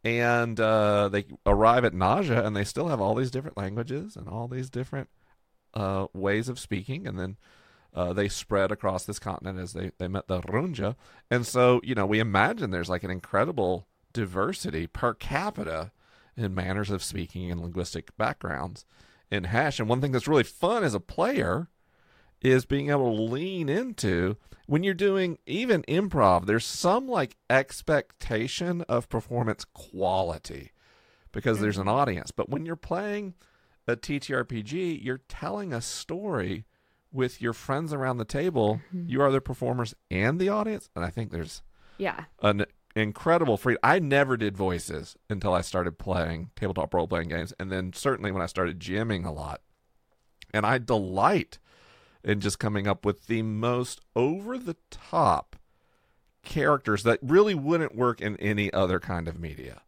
[0.03, 4.27] And uh, they arrive at Naja, and they still have all these different languages and
[4.27, 5.09] all these different
[5.73, 7.05] uh, ways of speaking.
[7.05, 7.37] And then
[7.93, 10.95] uh, they spread across this continent as they, they met the Runja.
[11.29, 15.91] And so, you know, we imagine there's like an incredible diversity per capita
[16.35, 18.85] in manners of speaking and linguistic backgrounds
[19.29, 19.79] in Hesh.
[19.79, 21.69] And one thing that's really fun as a player
[22.41, 28.82] is being able to lean into when you're doing even improv, there's some like expectation
[28.84, 30.71] of performance quality
[31.32, 32.32] because there's an audience.
[32.32, 33.34] But when you're playing
[33.88, 36.65] a TTRPG, you're telling a story
[37.12, 38.80] with your friends around the table.
[38.95, 39.10] Mm-hmm.
[39.10, 40.89] You are the performers and the audience.
[40.95, 41.62] And I think there's
[41.97, 42.25] Yeah.
[42.41, 43.80] an incredible freedom.
[43.84, 48.32] I never did voices until I started playing tabletop role playing games, and then certainly
[48.32, 49.62] when I started GMing a lot.
[50.54, 51.60] And I delight
[52.23, 55.55] in just coming up with the most over the top
[56.43, 59.81] characters that really wouldn't work in any other kind of media.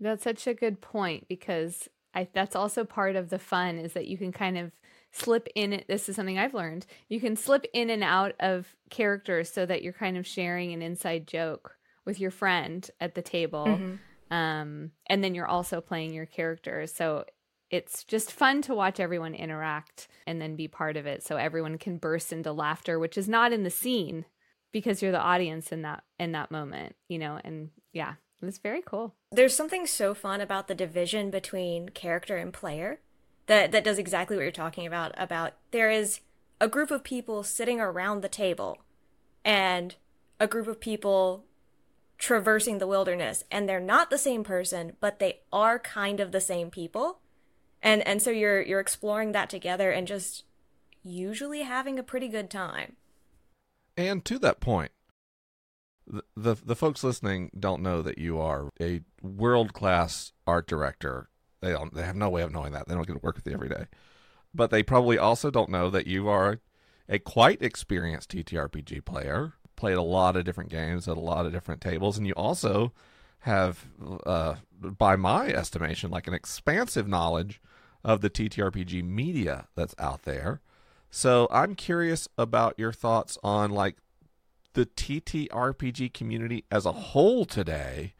[0.00, 4.06] That's such a good point because I that's also part of the fun is that
[4.06, 4.72] you can kind of
[5.12, 6.86] slip in it this is something I've learned.
[7.08, 10.82] You can slip in and out of characters so that you're kind of sharing an
[10.82, 13.66] inside joke with your friend at the table.
[14.30, 16.92] Um and then you're also playing your characters.
[16.92, 17.24] So
[17.70, 21.78] it's just fun to watch everyone interact and then be part of it so everyone
[21.78, 24.24] can burst into laughter which is not in the scene
[24.76, 28.82] because you're the audience in that in that moment, you know, and yeah, it's very
[28.84, 29.14] cool.
[29.32, 33.00] There's something so fun about the division between character and player
[33.46, 36.20] that that does exactly what you're talking about about there is
[36.60, 38.76] a group of people sitting around the table
[39.46, 39.94] and
[40.38, 41.44] a group of people
[42.18, 46.40] traversing the wilderness and they're not the same person but they are kind of the
[46.40, 47.20] same people
[47.82, 50.44] and and so you're you're exploring that together and just
[51.02, 52.96] usually having a pretty good time
[53.96, 54.92] And to that point,
[56.06, 61.28] the, the the folks listening don't know that you are a world class art director.
[61.60, 61.94] They don't.
[61.94, 62.86] They have no way of knowing that.
[62.88, 63.86] They don't get to work with you every day.
[64.54, 66.60] But they probably also don't know that you are
[67.08, 69.54] a quite experienced TTRPG player.
[69.76, 72.92] Played a lot of different games at a lot of different tables, and you also
[73.46, 73.86] have,
[74.26, 77.60] uh, by my estimation, like an expansive knowledge
[78.04, 80.60] of the TTRPG media that's out there.
[81.10, 83.96] So I'm curious about your thoughts on like
[84.74, 88.14] the TTRPG community as a whole today.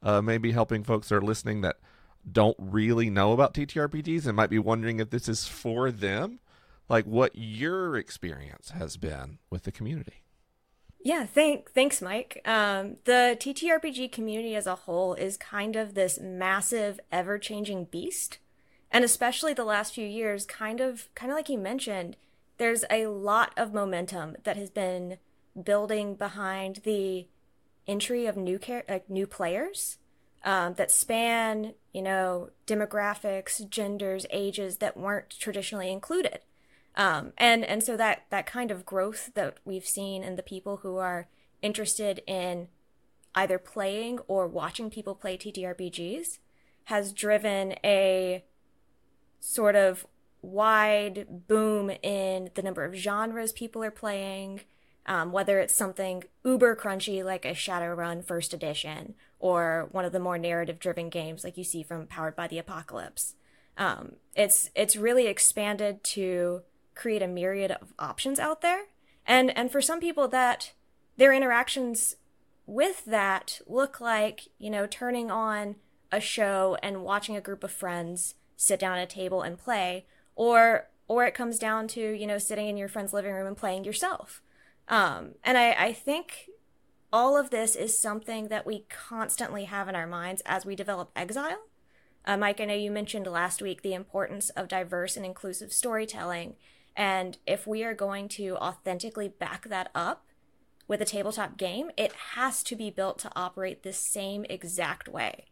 [0.00, 1.78] Uh, maybe helping folks that are listening that
[2.30, 6.38] don't really know about TTRPGs and might be wondering if this is for them.
[6.88, 10.22] Like what your experience has been with the community.
[11.00, 12.40] Yeah, thank thanks, Mike.
[12.44, 18.38] Um, the TTRPG community as a whole is kind of this massive, ever-changing beast,
[18.90, 22.16] and especially the last few years, kind of kind of like you mentioned,
[22.58, 25.18] there's a lot of momentum that has been
[25.62, 27.28] building behind the
[27.86, 29.98] entry of new char- like new players
[30.44, 36.40] um, that span, you know, demographics, genders, ages that weren't traditionally included.
[36.98, 40.78] Um, and and so that that kind of growth that we've seen in the people
[40.78, 41.28] who are
[41.62, 42.66] interested in
[43.36, 46.40] either playing or watching people play TTRPGs
[46.84, 48.44] has driven a
[49.38, 50.06] sort of
[50.42, 54.62] wide boom in the number of genres people are playing,
[55.06, 60.18] um, whether it's something uber crunchy like a Shadowrun First Edition or one of the
[60.18, 63.34] more narrative driven games like you see from Powered by the Apocalypse.
[63.76, 66.62] Um, it's it's really expanded to
[66.98, 68.86] create a myriad of options out there,
[69.26, 70.72] and and for some people that
[71.16, 72.16] their interactions
[72.66, 75.76] with that look like you know turning on
[76.12, 80.04] a show and watching a group of friends sit down at a table and play
[80.34, 83.56] or or it comes down to you know sitting in your friend's living room and
[83.56, 84.42] playing yourself.
[84.88, 86.48] Um, and I, I think
[87.12, 91.10] all of this is something that we constantly have in our minds as we develop
[91.14, 91.58] exile.
[92.24, 96.56] Uh, mike i know you mentioned last week the importance of diverse and inclusive storytelling
[96.98, 100.26] and if we are going to authentically back that up
[100.86, 105.46] with a tabletop game it has to be built to operate the same exact way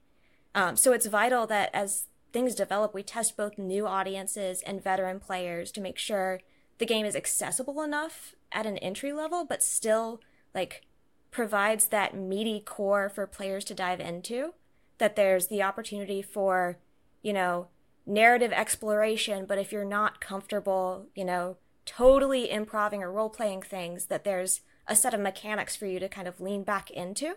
[0.54, 5.20] um, so it's vital that as things develop, we test both new audiences and veteran
[5.20, 6.40] players to make sure
[6.76, 10.20] the game is accessible enough at an entry level, but still
[10.54, 10.82] like
[11.30, 14.52] provides that meaty core for players to dive into.
[14.98, 16.78] That there's the opportunity for,
[17.22, 17.68] you know,
[18.06, 24.06] narrative exploration, but if you're not comfortable, you know, totally improving or role playing things,
[24.06, 27.36] that there's a set of mechanics for you to kind of lean back into.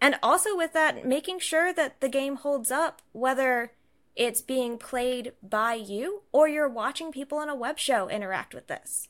[0.00, 3.72] And also with that, making sure that the game holds up, whether
[4.14, 8.66] it's being played by you or you're watching people on a web show interact with
[8.66, 9.08] this.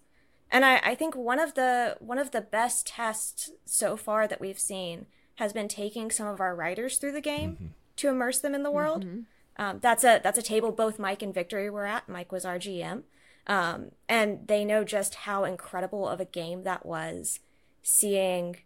[0.50, 4.40] And I, I think one of the one of the best tests so far that
[4.40, 5.06] we've seen
[5.36, 7.66] has been taking some of our writers through the game mm-hmm.
[7.96, 9.06] to immerse them in the world.
[9.06, 9.20] Mm-hmm.
[9.56, 12.08] Um, that's a that's a table both Mike and Victory were at.
[12.08, 13.02] Mike was our GM,
[13.46, 17.40] um, and they know just how incredible of a game that was.
[17.82, 18.58] Seeing,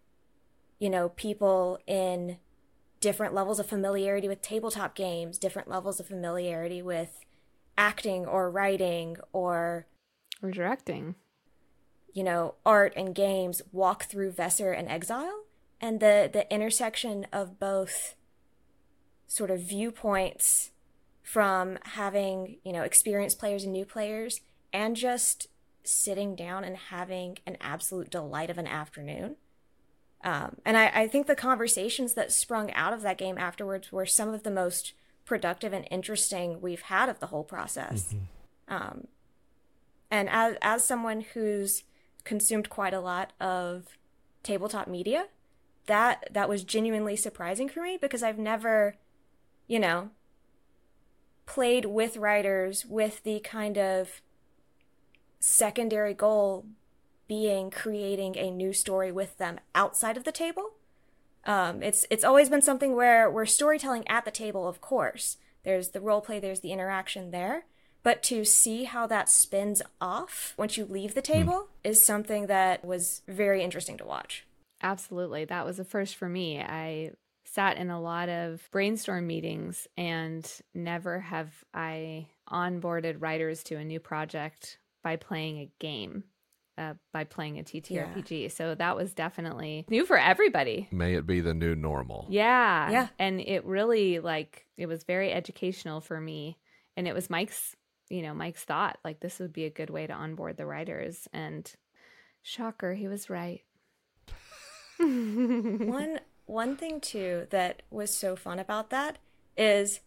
[0.78, 2.36] you know, people in
[3.00, 7.20] different levels of familiarity with tabletop games, different levels of familiarity with
[7.78, 9.86] acting or writing or
[10.42, 11.14] Or directing.
[12.12, 15.44] you know, art and games walk through Vesser and Exile
[15.80, 18.14] and the the intersection of both
[19.26, 20.70] sort of viewpoints
[21.26, 25.48] from having, you know, experienced players and new players and just
[25.82, 29.34] sitting down and having an absolute delight of an afternoon.
[30.22, 34.06] Um, and I, I think the conversations that sprung out of that game afterwards were
[34.06, 34.92] some of the most
[35.24, 38.14] productive and interesting we've had of the whole process.
[38.14, 38.74] Mm-hmm.
[38.74, 39.06] Um,
[40.08, 41.82] and as as someone who's
[42.22, 43.98] consumed quite a lot of
[44.44, 45.26] tabletop media,
[45.86, 48.94] that that was genuinely surprising for me because I've never,
[49.66, 50.10] you know,
[51.46, 54.20] played with writers with the kind of
[55.40, 56.66] secondary goal
[57.28, 60.72] being creating a new story with them outside of the table.
[61.44, 65.38] Um, it's it's always been something where we're storytelling at the table, of course.
[65.62, 67.66] There's the role play, there's the interaction there,
[68.02, 71.32] but to see how that spins off once you leave the hmm.
[71.32, 71.90] table mm.
[71.90, 74.44] is something that was very interesting to watch.
[74.82, 76.60] Absolutely, that was a first for me.
[76.60, 77.12] I
[77.56, 83.84] sat in a lot of brainstorm meetings and never have I onboarded writers to a
[83.84, 86.24] new project by playing a game
[86.76, 88.42] uh, by playing a TTRPG.
[88.42, 88.48] Yeah.
[88.48, 90.86] So that was definitely new for everybody.
[90.92, 92.26] May it be the new normal.
[92.28, 92.90] Yeah.
[92.90, 93.08] Yeah.
[93.18, 96.58] And it really like it was very educational for me.
[96.94, 97.74] And it was Mike's,
[98.10, 101.26] you know, Mike's thought like this would be a good way to onboard the writers.
[101.32, 101.72] And
[102.42, 103.62] shocker, he was right.
[104.98, 109.18] one one thing too that was so fun about that
[109.56, 110.00] is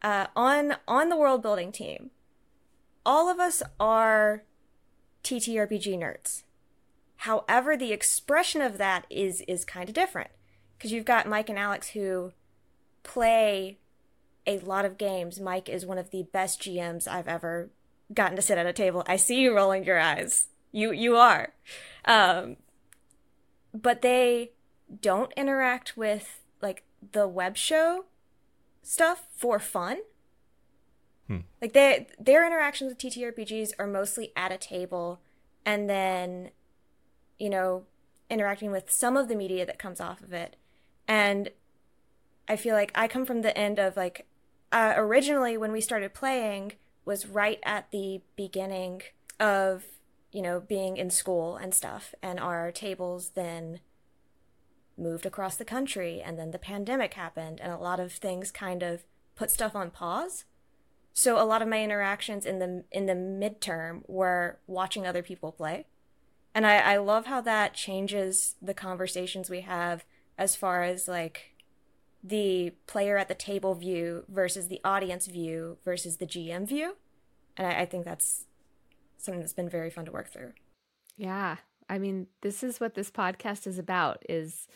[0.00, 2.10] uh, on on the world building team,
[3.04, 4.44] all of us are
[5.22, 6.42] TTRPG nerds.
[7.18, 10.30] However, the expression of that is is kind of different
[10.76, 12.32] because you've got Mike and Alex who
[13.02, 13.78] play
[14.46, 15.40] a lot of games.
[15.40, 17.70] Mike is one of the best GMs I've ever
[18.12, 19.04] gotten to sit at a table.
[19.06, 20.48] I see you rolling your eyes.
[20.72, 21.52] You you are.
[22.04, 22.56] Um,
[23.72, 24.50] but they
[25.00, 28.04] don't interact with like the web show
[28.82, 29.98] stuff for fun.
[31.28, 31.38] Hmm.
[31.60, 35.20] Like they their interactions with TTRPGs are mostly at a table
[35.64, 36.50] and then
[37.38, 37.84] you know
[38.28, 40.56] interacting with some of the media that comes off of it.
[41.06, 41.50] And
[42.48, 44.26] I feel like I come from the end of like
[44.72, 46.72] uh, originally when we started playing
[47.04, 49.02] was right at the beginning
[49.38, 49.84] of
[50.32, 53.80] you know being in school and stuff and our tables then
[55.02, 58.82] moved across the country and then the pandemic happened and a lot of things kind
[58.82, 60.44] of put stuff on pause
[61.14, 65.52] so a lot of my interactions in the in the midterm were watching other people
[65.52, 65.86] play.
[66.54, 70.04] And I, I love how that changes the conversations we have
[70.36, 71.54] as far as like
[72.22, 76.96] the player at the table view versus the audience view versus the GM view.
[77.56, 78.44] And I, I think that's
[79.16, 80.52] something that's been very fun to work through.
[81.16, 81.56] Yeah.
[81.88, 84.66] I mean, this is what this podcast is about is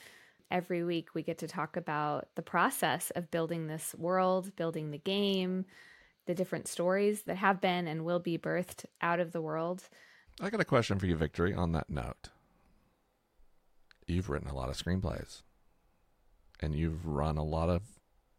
[0.50, 4.98] every week we get to talk about the process of building this world, building the
[4.98, 5.64] game,
[6.26, 9.88] the different stories that have been and will be birthed out of the world.
[10.40, 12.30] I got a question for you, Victory, on that note.
[14.06, 15.42] You've written a lot of screenplays
[16.60, 17.82] and you've run a lot of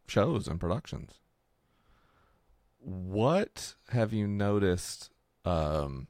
[0.07, 1.19] shows and productions.
[2.79, 5.11] What have you noticed
[5.43, 6.07] um,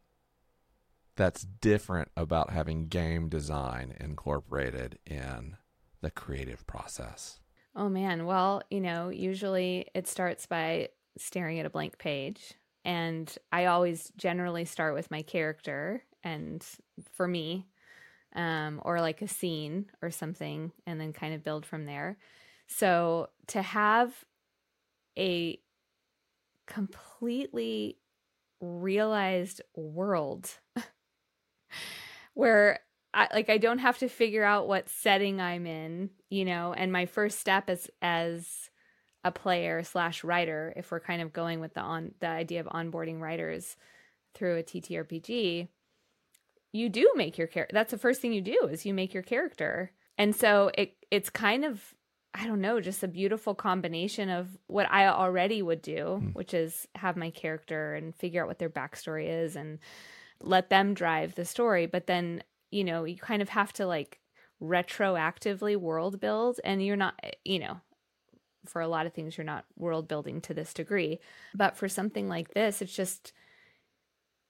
[1.15, 5.57] that's different about having game design incorporated in
[6.01, 7.39] the creative process?
[7.75, 12.53] Oh man, well, you know, usually it starts by staring at a blank page.
[12.85, 16.65] And I always generally start with my character and
[17.13, 17.67] for me,
[18.35, 22.17] um, or like a scene or something, and then kind of build from there.
[22.67, 24.13] So to have
[25.17, 25.59] a
[26.65, 27.97] completely
[28.59, 30.49] realized world
[32.33, 32.79] where
[33.14, 36.91] I, like I don't have to figure out what setting I'm in, you know, and
[36.91, 38.70] my first step as as
[39.28, 42.68] a player slash writer if we're kind of going with the on the idea of
[42.68, 43.76] onboarding writers
[44.34, 45.68] through a ttrpg
[46.72, 49.24] you do make your character that's the first thing you do is you make your
[49.24, 51.93] character and so it it's kind of
[52.34, 56.34] i don't know just a beautiful combination of what i already would do mm.
[56.34, 59.80] which is have my character and figure out what their backstory is and
[60.39, 62.41] let them drive the story but then
[62.72, 64.20] you know you kind of have to like
[64.61, 67.80] retroactively world build and you're not eh, you know
[68.65, 71.20] for a lot of things you're not world building to this degree.
[71.55, 73.34] But for something like this it's just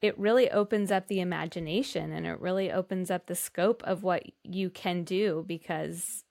[0.01, 4.23] it really opens up the imagination and it really opens up the scope of what
[4.43, 6.23] you can do because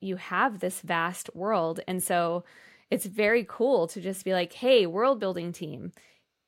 [0.00, 1.80] you have this vast world.
[1.86, 2.44] And so
[2.90, 5.92] it's very cool to just be like hey world building team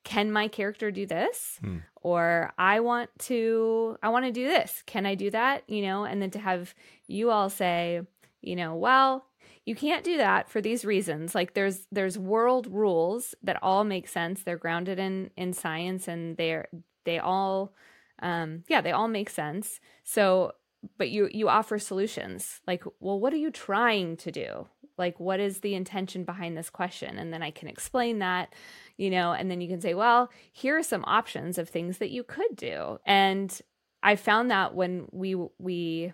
[0.05, 1.59] can my character do this?
[1.61, 1.78] Hmm.
[2.03, 4.82] or i want to i want to do this.
[4.86, 5.62] Can i do that?
[5.68, 6.74] You know and then to have
[7.07, 8.03] you all say
[8.40, 9.26] you know well
[9.64, 11.34] you can't do that for these reasons.
[11.34, 14.42] Like there's there's world rules that all make sense.
[14.42, 16.68] They're grounded in in science and they're
[17.05, 17.72] they all
[18.20, 19.78] um yeah they all make sense.
[20.05, 20.53] So
[20.99, 22.61] but you you offer solutions.
[22.66, 24.68] Like well what are you trying to do?
[24.99, 27.18] Like what is the intention behind this question?
[27.18, 28.55] And then i can explain that
[28.97, 32.11] you know and then you can say well here are some options of things that
[32.11, 32.99] you could do.
[33.07, 33.61] And
[34.03, 36.12] i found that when we we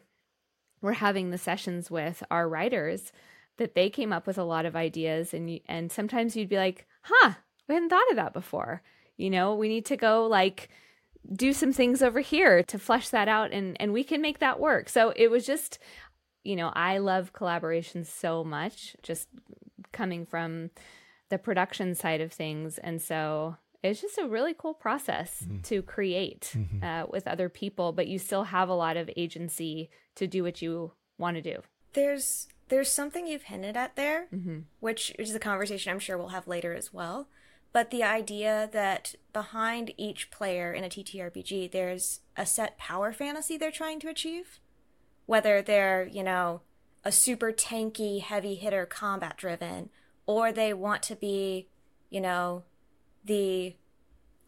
[0.80, 3.12] were having the sessions with our writers
[3.56, 5.34] that they came up with a lot of ideas.
[5.34, 7.34] And and sometimes you'd be like huh
[7.68, 8.82] we hadn't thought of that before.
[9.16, 10.68] You know we need to go like
[11.32, 14.60] do some things over here to flesh that out and and we can make that
[14.60, 14.88] work.
[14.88, 15.78] So it was just
[16.44, 19.28] you know i love collaboration so much just
[19.92, 20.70] coming from
[21.28, 22.78] the production side of things.
[22.78, 28.08] And so it's just a really cool process to create uh, with other people but
[28.08, 31.62] you still have a lot of agency to do what you want to do.
[31.92, 34.60] There's there's something you've hinted at there, mm-hmm.
[34.80, 37.28] which is a conversation I'm sure we'll have later as well.
[37.78, 43.56] But the idea that behind each player in a TTRPG, there's a set power fantasy
[43.56, 44.58] they're trying to achieve.
[45.26, 46.62] Whether they're, you know,
[47.04, 49.90] a super tanky, heavy hitter combat driven,
[50.26, 51.68] or they want to be,
[52.10, 52.64] you know,
[53.24, 53.76] the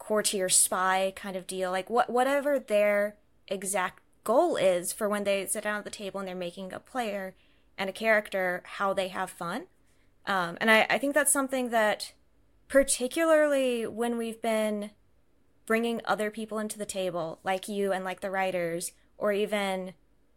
[0.01, 1.70] courtier spy kind of deal.
[1.70, 3.14] Like what whatever their
[3.47, 6.81] exact goal is for when they sit down at the table and they're making a
[6.81, 7.37] player
[7.78, 9.66] and a character, how they have fun.
[10.26, 12.12] Um, and I, I think that's something that,
[12.71, 14.93] particularly when we've been
[15.66, 19.93] bringing other people into the table, like you and like the writers, or even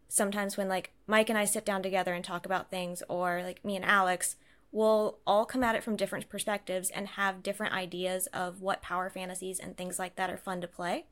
[0.08, 3.64] sometimes when like Mike and I sit down together and talk about things, or like
[3.64, 4.34] me and Alex,
[4.72, 9.08] we'll all come at it from different perspectives and have different ideas of what power
[9.08, 11.06] fantasies and things like that are fun to play.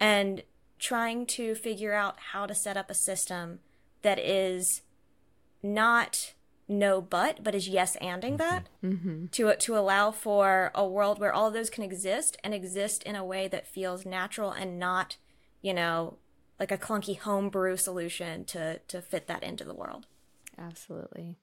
[0.00, 0.42] And
[0.78, 3.60] trying to figure out how to set up a system
[4.00, 4.80] that is
[5.62, 6.32] not
[6.68, 9.26] no but, but is yes anding that Mm-hmm.
[9.32, 13.16] to to allow for a world where all of those can exist and exist in
[13.16, 15.16] a way that feels natural and not,
[15.60, 16.18] you know,
[16.60, 20.06] like a clunky homebrew solution to to fit that into the world.
[20.58, 21.36] Absolutely.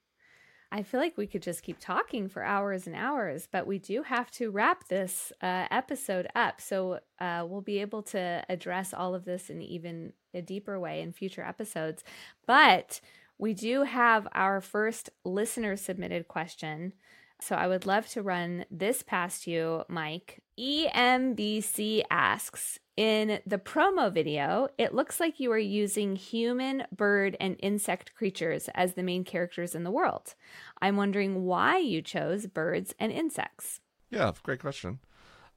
[0.71, 4.03] I feel like we could just keep talking for hours and hours, but we do
[4.03, 6.61] have to wrap this uh, episode up.
[6.61, 11.01] So uh, we'll be able to address all of this in even a deeper way
[11.01, 12.03] in future episodes.
[12.45, 13.01] But
[13.39, 16.93] we do have our first listener submitted question.
[17.41, 20.43] So I would love to run this past you, Mike.
[20.59, 27.55] EMBC asks In the promo video, it looks like you are using human, bird, and
[27.59, 30.35] insect creatures as the main characters in the world.
[30.81, 33.79] I'm wondering why you chose birds and insects.
[34.11, 34.99] Yeah, great question.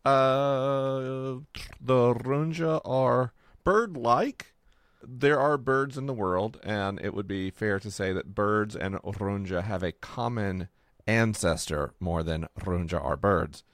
[0.05, 1.41] Uh,
[1.81, 3.33] the Runja are
[3.65, 4.55] bird like.
[5.03, 8.77] There are birds in the world, and it would be fair to say that birds
[8.77, 10.69] and Runja have a common
[11.07, 13.65] ancestor more than Runja are birds.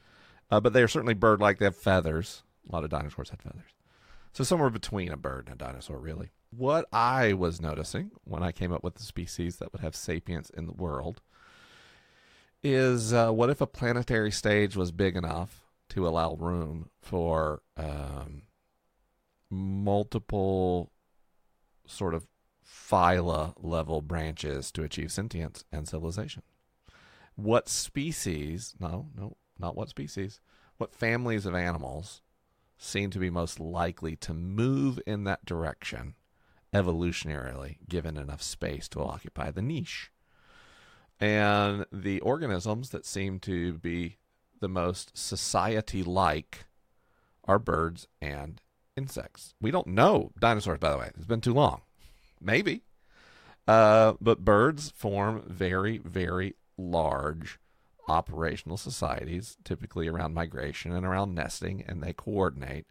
[0.51, 1.59] Uh, but they are certainly bird like.
[1.59, 2.43] They have feathers.
[2.68, 3.72] A lot of dinosaurs had feathers.
[4.33, 6.31] So somewhere between a bird and a dinosaur, really.
[6.51, 10.49] What I was noticing when I came up with the species that would have sapience
[10.51, 11.20] in the world
[12.62, 18.43] is uh, what if a planetary stage was big enough to allow room for um,
[19.51, 20.91] multiple
[21.89, 22.26] sort of
[22.64, 26.43] phyla level branches to achieve sentience and civilization?
[27.34, 30.41] What species, no, no, not what species,
[30.76, 32.22] what families of animals
[32.76, 36.14] seem to be most likely to move in that direction
[36.72, 40.12] evolutionarily, given enough space to occupy the niche?
[41.20, 44.18] and the organisms that seem to be
[44.61, 46.66] the most society like
[47.45, 48.61] are birds and
[48.99, 49.55] insects.
[49.61, 51.11] We don't know dinosaurs, by the way.
[51.17, 51.81] It's been too long.
[52.41, 52.83] Maybe.
[53.67, 57.59] Uh, but birds form very, very large
[58.09, 62.87] operational societies, typically around migration and around nesting, and they coordinate.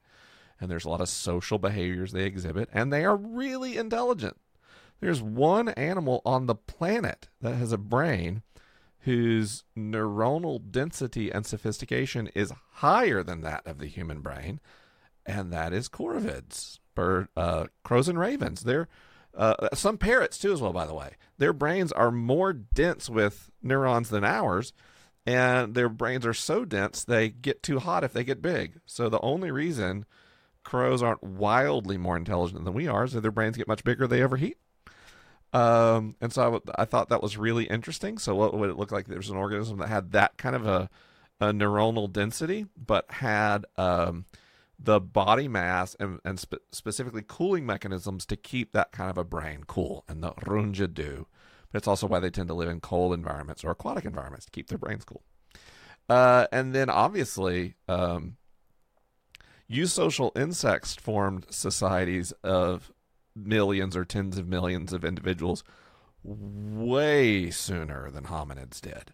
[0.59, 4.37] And there's a lot of social behaviors they exhibit, and they are really intelligent.
[4.99, 8.41] There's one animal on the planet that has a brain
[9.01, 14.59] whose neuronal density and sophistication is higher than that of the human brain,
[15.27, 18.63] and that is corvids, bird, uh, crows and ravens.
[18.63, 18.87] They're
[19.35, 20.73] uh, some parrots too, as well.
[20.73, 24.73] By the way, their brains are more dense with neurons than ours,
[25.25, 28.79] and their brains are so dense they get too hot if they get big.
[28.85, 30.05] So the only reason
[30.63, 34.07] crows aren't wildly more intelligent than we are is that their brains get much bigger
[34.07, 34.57] they overheat.
[35.53, 38.17] Um, and so I, w- I thought that was really interesting.
[38.17, 39.07] So what would it look like?
[39.07, 40.89] There's an organism that had that kind of a
[41.39, 44.25] a neuronal density, but had um,
[44.79, 49.23] the body mass and, and spe- specifically cooling mechanisms to keep that kind of a
[49.23, 50.03] brain cool.
[50.07, 51.27] And the Runja do.
[51.71, 54.51] But it's also why they tend to live in cold environments or aquatic environments to
[54.51, 55.23] keep their brains cool.
[56.09, 58.37] Uh, and then obviously, um,
[59.69, 62.91] eusocial insects formed societies of
[63.35, 65.63] millions or tens of millions of individuals
[66.23, 69.13] way sooner than hominids did.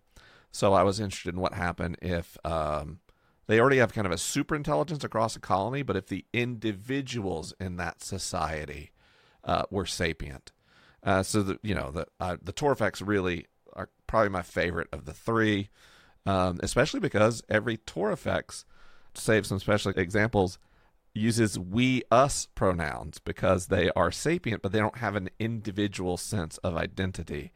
[0.51, 2.99] So I was interested in what happened if um,
[3.47, 7.53] they already have kind of a super intelligence across a colony, but if the individuals
[7.59, 8.91] in that society
[9.43, 10.51] uh, were sapient.
[11.03, 15.05] Uh, so the you know the uh, the Torifex really are probably my favorite of
[15.05, 15.69] the three,
[16.25, 18.63] um, especially because every Torifex,
[19.13, 20.57] to save some special examples,
[21.13, 26.57] uses we us pronouns because they are sapient, but they don't have an individual sense
[26.59, 27.51] of identity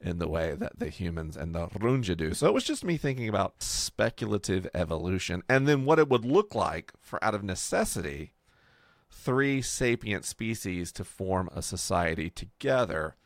[0.00, 2.34] in the way that the humans and the Runja do.
[2.34, 6.54] So it was just me thinking about speculative evolution and then what it would look
[6.54, 8.32] like for out of necessity
[9.10, 13.16] three sapient species to form a society together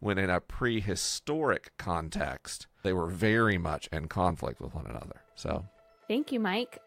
[0.00, 5.22] when in a prehistoric context they were very much in conflict with one another.
[5.34, 5.64] So
[6.06, 6.78] Thank you, Mike.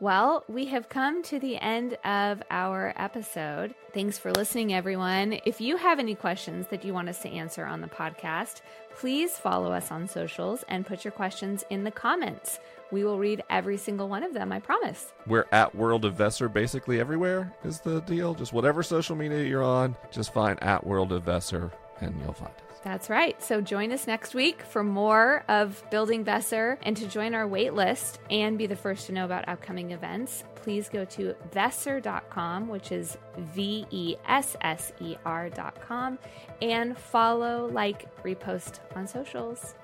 [0.00, 3.74] Well, we have come to the end of our episode.
[3.92, 5.38] Thanks for listening, everyone.
[5.44, 8.62] If you have any questions that you want us to answer on the podcast,
[8.96, 12.60] please follow us on socials and put your questions in the comments.
[12.90, 15.12] We will read every single one of them, I promise.
[15.26, 18.32] We're at World of Vesser basically everywhere, is the deal.
[18.32, 22.54] Just whatever social media you're on, just find at World of Vesser and you'll find
[22.69, 22.69] us.
[22.82, 23.40] That's right.
[23.42, 27.74] So join us next week for more of Building Vesser and to join our wait
[27.74, 30.44] list and be the first to know about upcoming events.
[30.54, 36.18] Please go to vesser.com, which is V E S S E R.com,
[36.62, 39.74] and follow, like, repost on socials.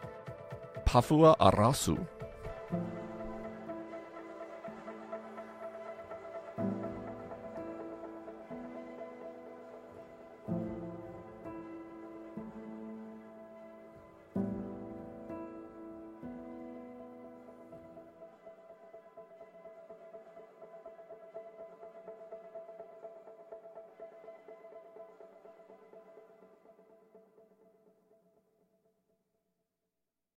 [0.87, 2.07] Pafua Arasu.